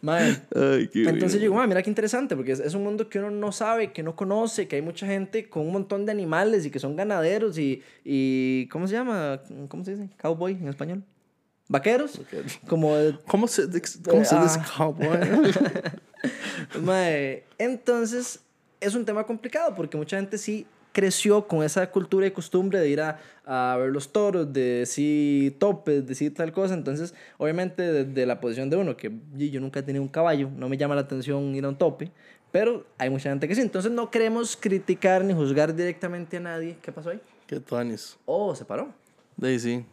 Madre, 0.02 0.36
Ay, 0.54 0.88
qué 0.88 1.08
entonces 1.08 1.40
digo, 1.40 1.54
"Ma, 1.54 1.66
mira 1.66 1.82
qué 1.82 1.90
interesante, 1.90 2.36
porque 2.36 2.52
es, 2.52 2.60
es 2.60 2.74
un 2.74 2.84
mundo 2.84 3.08
que 3.08 3.18
uno 3.18 3.30
no 3.30 3.52
sabe, 3.52 3.92
que 3.92 4.02
no 4.02 4.14
conoce, 4.16 4.68
que 4.68 4.76
hay 4.76 4.82
mucha 4.82 5.06
gente 5.06 5.48
con 5.48 5.66
un 5.66 5.72
montón 5.72 6.06
de 6.06 6.12
animales 6.12 6.64
y 6.66 6.70
que 6.70 6.78
son 6.78 6.96
ganaderos 6.96 7.58
y, 7.58 7.82
y 8.04 8.66
¿cómo 8.68 8.86
se 8.86 8.94
llama? 8.94 9.40
¿Cómo 9.68 9.84
se 9.84 9.92
dice? 9.96 10.08
Cowboy 10.20 10.52
en 10.52 10.68
español. 10.68 11.02
¿Vaqueros? 11.68 12.20
Como, 12.66 12.94
¿Cómo 13.26 13.46
se, 13.46 13.64
cómo 14.08 14.24
se 14.24 14.38
dice 14.38 14.58
Ah. 14.60 14.66
cowboy? 14.76 15.18
entonces 17.58 18.40
es 18.80 18.94
un 18.94 19.04
tema 19.04 19.24
complicado 19.24 19.74
porque 19.74 19.96
mucha 19.96 20.16
gente 20.16 20.38
sí 20.38 20.66
creció 20.92 21.46
con 21.46 21.62
esa 21.62 21.90
cultura 21.90 22.26
y 22.26 22.30
costumbre 22.30 22.80
de 22.80 22.88
ir 22.88 23.00
a, 23.00 23.18
a 23.44 23.76
ver 23.78 23.90
los 23.90 24.10
toros, 24.12 24.52
de 24.52 24.80
decir 24.80 25.58
topes, 25.58 26.06
decir 26.06 26.34
tal 26.34 26.52
cosa. 26.52 26.74
Entonces, 26.74 27.14
obviamente, 27.36 27.82
desde 28.04 28.26
la 28.26 28.40
posición 28.40 28.70
de 28.70 28.76
uno, 28.76 28.96
que 28.96 29.12
yo 29.36 29.60
nunca 29.60 29.80
he 29.80 29.82
tenido 29.82 30.02
un 30.02 30.08
caballo, 30.08 30.50
no 30.56 30.68
me 30.68 30.76
llama 30.76 30.94
la 30.94 31.02
atención 31.02 31.54
ir 31.54 31.64
a 31.64 31.68
un 31.68 31.76
tope, 31.76 32.10
pero 32.50 32.84
hay 32.96 33.10
mucha 33.10 33.30
gente 33.30 33.46
que 33.46 33.54
sí. 33.54 33.60
Entonces, 33.60 33.92
no 33.92 34.10
queremos 34.10 34.56
criticar 34.56 35.24
ni 35.24 35.34
juzgar 35.34 35.74
directamente 35.74 36.38
a 36.38 36.40
nadie. 36.40 36.78
¿Qué 36.82 36.90
pasó 36.92 37.10
ahí? 37.10 37.20
Qué 37.46 37.60
tuanis. 37.60 38.16
Oh, 38.26 38.54
se 38.54 38.64
paró. 38.64 38.88
De 39.36 39.48
ahí 39.48 39.58
sí. 39.58 39.84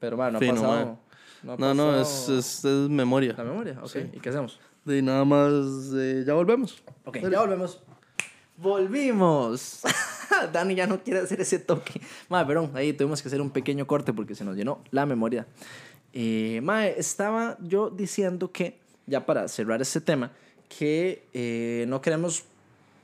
Pero, 0.00 0.16
bueno, 0.16 0.32
no 0.32 0.38
ha 0.38 0.40
Fino, 0.40 0.54
pasado. 0.54 0.86
mae. 0.86 0.96
No, 1.42 1.52
ha 1.52 1.56
No, 1.56 1.74
no, 1.74 2.00
es, 2.00 2.28
es, 2.28 2.64
es 2.64 2.88
memoria. 2.88 3.34
La 3.36 3.44
memoria, 3.44 3.78
ok. 3.82 3.88
Sí. 3.88 4.00
¿Y 4.14 4.20
qué 4.20 4.28
hacemos? 4.30 4.58
De 4.84 5.00
nada 5.02 5.24
más, 5.24 5.92
eh, 5.94 6.24
ya 6.26 6.34
volvemos. 6.34 6.82
Ok, 7.04 7.18
ya 7.30 7.40
volvemos. 7.40 7.80
Volvimos. 8.56 9.80
Dani 10.52 10.74
ya 10.74 10.86
no 10.86 11.02
quiere 11.02 11.20
hacer 11.20 11.40
ese 11.40 11.58
toque. 11.58 12.00
Madre, 12.28 12.46
perdón, 12.46 12.70
ahí 12.74 12.92
tuvimos 12.92 13.22
que 13.22 13.28
hacer 13.28 13.40
un 13.40 13.50
pequeño 13.50 13.86
corte 13.86 14.12
porque 14.12 14.34
se 14.34 14.44
nos 14.44 14.56
llenó 14.56 14.82
la 14.90 15.06
memoria. 15.06 15.46
Eh, 16.12 16.62
estaba 16.96 17.56
yo 17.60 17.90
diciendo 17.90 18.50
que, 18.50 18.78
ya 19.06 19.26
para 19.26 19.48
cerrar 19.48 19.80
este 19.82 20.00
tema, 20.00 20.32
que 20.68 21.24
eh, 21.32 21.84
no 21.88 22.00
queremos 22.00 22.44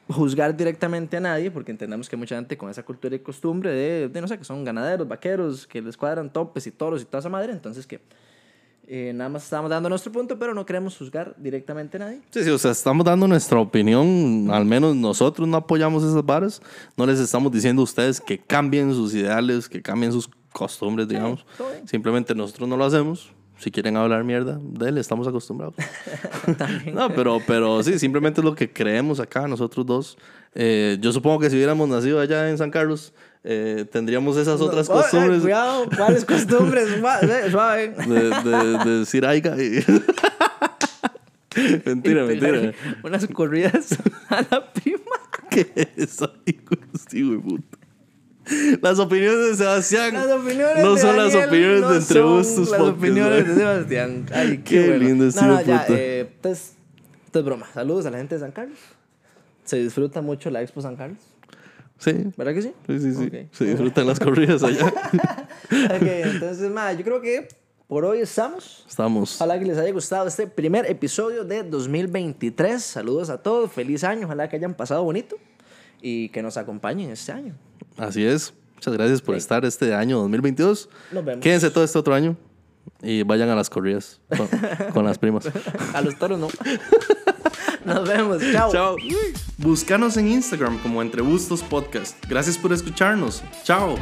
juzgar 0.08 0.56
directamente 0.56 1.16
a 1.16 1.20
nadie 1.20 1.50
porque 1.50 1.72
entendemos 1.72 2.08
que 2.08 2.16
mucha 2.16 2.36
gente 2.36 2.56
con 2.56 2.70
esa 2.70 2.84
cultura 2.84 3.16
y 3.16 3.18
costumbre 3.18 3.70
de, 3.70 4.08
de 4.08 4.20
no 4.20 4.28
sé, 4.28 4.38
que 4.38 4.44
son 4.44 4.64
ganaderos, 4.64 5.08
vaqueros, 5.08 5.66
que 5.66 5.82
les 5.82 5.96
cuadran 5.96 6.32
topes 6.32 6.66
y 6.68 6.70
toros 6.70 7.02
y 7.02 7.04
toda 7.06 7.18
esa 7.18 7.28
madre. 7.28 7.52
Entonces, 7.52 7.86
que 7.86 8.00
eh, 8.88 9.12
nada 9.14 9.28
más 9.30 9.44
estamos 9.44 9.70
dando 9.70 9.88
nuestro 9.88 10.12
punto, 10.12 10.38
pero 10.38 10.54
no 10.54 10.64
queremos 10.64 10.96
juzgar 10.96 11.34
directamente 11.38 11.96
a 11.96 12.00
nadie. 12.00 12.20
Sí, 12.30 12.44
sí, 12.44 12.50
o 12.50 12.58
sea, 12.58 12.70
estamos 12.70 13.04
dando 13.04 13.26
nuestra 13.26 13.58
opinión, 13.58 14.48
al 14.50 14.64
menos 14.64 14.94
nosotros 14.94 15.48
no 15.48 15.56
apoyamos 15.56 16.04
esas 16.04 16.24
varas, 16.24 16.62
no 16.96 17.06
les 17.06 17.18
estamos 17.18 17.50
diciendo 17.50 17.82
a 17.82 17.84
ustedes 17.84 18.20
que 18.20 18.38
cambien 18.38 18.92
sus 18.94 19.14
ideales, 19.14 19.68
que 19.68 19.82
cambien 19.82 20.12
sus 20.12 20.30
costumbres, 20.52 21.08
digamos. 21.08 21.44
bien. 21.58 21.88
Simplemente 21.88 22.34
nosotros 22.34 22.68
no 22.68 22.76
lo 22.76 22.84
hacemos. 22.84 23.30
Si 23.58 23.70
quieren 23.70 23.96
hablar 23.96 24.22
mierda 24.22 24.58
de 24.62 24.90
él, 24.90 24.98
estamos 24.98 25.26
acostumbrados. 25.26 25.74
no, 26.92 27.08
pero, 27.14 27.40
pero 27.46 27.82
sí, 27.82 27.98
simplemente 27.98 28.40
es 28.40 28.44
lo 28.44 28.54
que 28.54 28.70
creemos 28.70 29.18
acá 29.18 29.48
nosotros 29.48 29.86
dos. 29.86 30.18
Eh, 30.54 30.98
yo 31.00 31.10
supongo 31.12 31.38
que 31.40 31.48
si 31.50 31.56
hubiéramos 31.56 31.88
nacido 31.88 32.20
allá 32.20 32.48
en 32.50 32.58
San 32.58 32.70
Carlos, 32.70 33.14
eh, 33.44 33.86
tendríamos 33.90 34.36
esas 34.36 34.60
otras 34.60 34.88
No, 34.88 34.96
costumbres 34.96 35.40
cuidado, 35.42 35.86
¿cuáles 35.96 36.24
costumbres? 36.26 36.88
Suave, 37.50 37.88
de, 38.06 38.30
de, 38.30 38.78
de 38.84 38.98
decir 39.00 39.24
aiga. 39.24 39.56
y- 39.62 39.82
mentira, 41.86 42.24
mentira. 42.24 42.72
Unas 43.02 43.26
corridas 43.28 43.96
a 44.28 44.42
la 44.50 44.72
prima. 44.72 45.00
¿Qué 45.50 45.70
es 45.74 45.88
eso, 46.12 46.32
hijo 46.44 46.74
hijo 47.14 47.30
de 47.32 47.38
puta? 47.38 47.75
Las 48.80 48.98
opiniones 48.98 49.48
de 49.50 49.56
Sebastián 49.56 50.14
Las 50.14 50.30
opiniones 50.30 50.84
no 50.84 50.94
de 50.94 51.00
son 51.00 51.16
las 51.16 51.34
opiniones 51.34 51.80
no 51.80 51.90
de 51.90 51.96
Entre 51.98 52.20
Gustos 52.22 52.70
Las 52.70 52.78
Podcast, 52.80 52.98
opiniones 52.98 53.46
¿no? 53.46 53.54
de 53.54 53.60
Sebastián. 53.60 54.26
Ay, 54.32 54.58
qué, 54.64 54.64
Qué 54.64 54.86
bueno. 54.88 55.04
lindo 55.04 55.26
ese 55.26 55.44
No, 55.44 55.60
ya, 55.62 55.86
eh, 55.88 56.20
entonces, 56.32 56.74
esto 57.24 57.38
es 57.40 57.44
broma. 57.44 57.66
Saludos 57.74 58.06
a 58.06 58.10
la 58.10 58.18
gente 58.18 58.36
de 58.36 58.40
San 58.40 58.52
Carlos. 58.52 58.78
Se 59.64 59.76
disfruta 59.78 60.22
mucho 60.22 60.48
la 60.50 60.62
Expo 60.62 60.80
San 60.80 60.94
Carlos. 60.96 61.18
Sí, 61.98 62.12
¿Verdad 62.36 62.54
que 62.54 62.62
sí? 62.62 62.72
sí, 62.86 63.00
sí. 63.00 63.14
sí. 63.14 63.26
Ok. 63.26 63.34
Se 63.52 63.64
disfrutan 63.64 64.06
las 64.06 64.20
corridas 64.20 64.62
allá. 64.62 64.86
Ok, 65.66 66.02
entonces, 66.02 66.70
ma, 66.70 66.92
yo 66.92 67.02
creo 67.02 67.20
que 67.20 67.48
por 67.88 68.04
hoy 68.04 68.20
estamos. 68.20 68.84
Estamos. 68.88 69.34
Ojalá 69.36 69.58
que 69.58 69.64
les 69.64 69.78
haya 69.78 69.90
gustado 69.92 70.28
este 70.28 70.46
primer 70.46 70.88
episodio 70.88 71.44
de 71.44 71.64
2023. 71.64 72.80
Saludos 72.82 73.30
a 73.30 73.42
todos, 73.42 73.72
feliz 73.72 74.04
año, 74.04 74.26
ojalá 74.26 74.48
que 74.48 74.56
hayan 74.56 74.74
pasado 74.74 75.02
bonito 75.02 75.36
y 76.00 76.28
que 76.28 76.42
nos 76.42 76.56
acompañen 76.56 77.10
este 77.10 77.32
año. 77.32 77.54
Así 77.98 78.24
es. 78.24 78.52
Muchas 78.74 78.94
gracias 78.94 79.22
por 79.22 79.34
Sí. 79.34 79.38
estar 79.38 79.64
este 79.64 79.94
año 79.94 80.18
2022. 80.18 80.88
Nos 81.12 81.24
vemos. 81.24 81.42
Quédense 81.42 81.70
todo 81.70 81.84
este 81.84 81.98
otro 81.98 82.14
año 82.14 82.36
y 83.02 83.22
vayan 83.22 83.48
a 83.48 83.54
las 83.56 83.70
corridas 83.70 84.20
con, 84.36 84.48
con 84.92 85.04
las 85.04 85.18
primas. 85.18 85.48
A 85.94 86.00
los 86.02 86.18
toros 86.18 86.38
no. 86.38 86.48
Nos 87.84 88.08
vemos, 88.08 88.42
chao. 88.52 88.72
Chao. 88.72 88.96
Búscanos 89.58 90.16
en 90.16 90.28
Instagram 90.28 90.78
como 90.82 91.00
Entre 91.02 91.22
Gustos 91.22 91.62
Podcast. 91.62 92.16
Gracias 92.28 92.58
por 92.58 92.72
escucharnos. 92.72 93.42
Chao. 93.64 93.94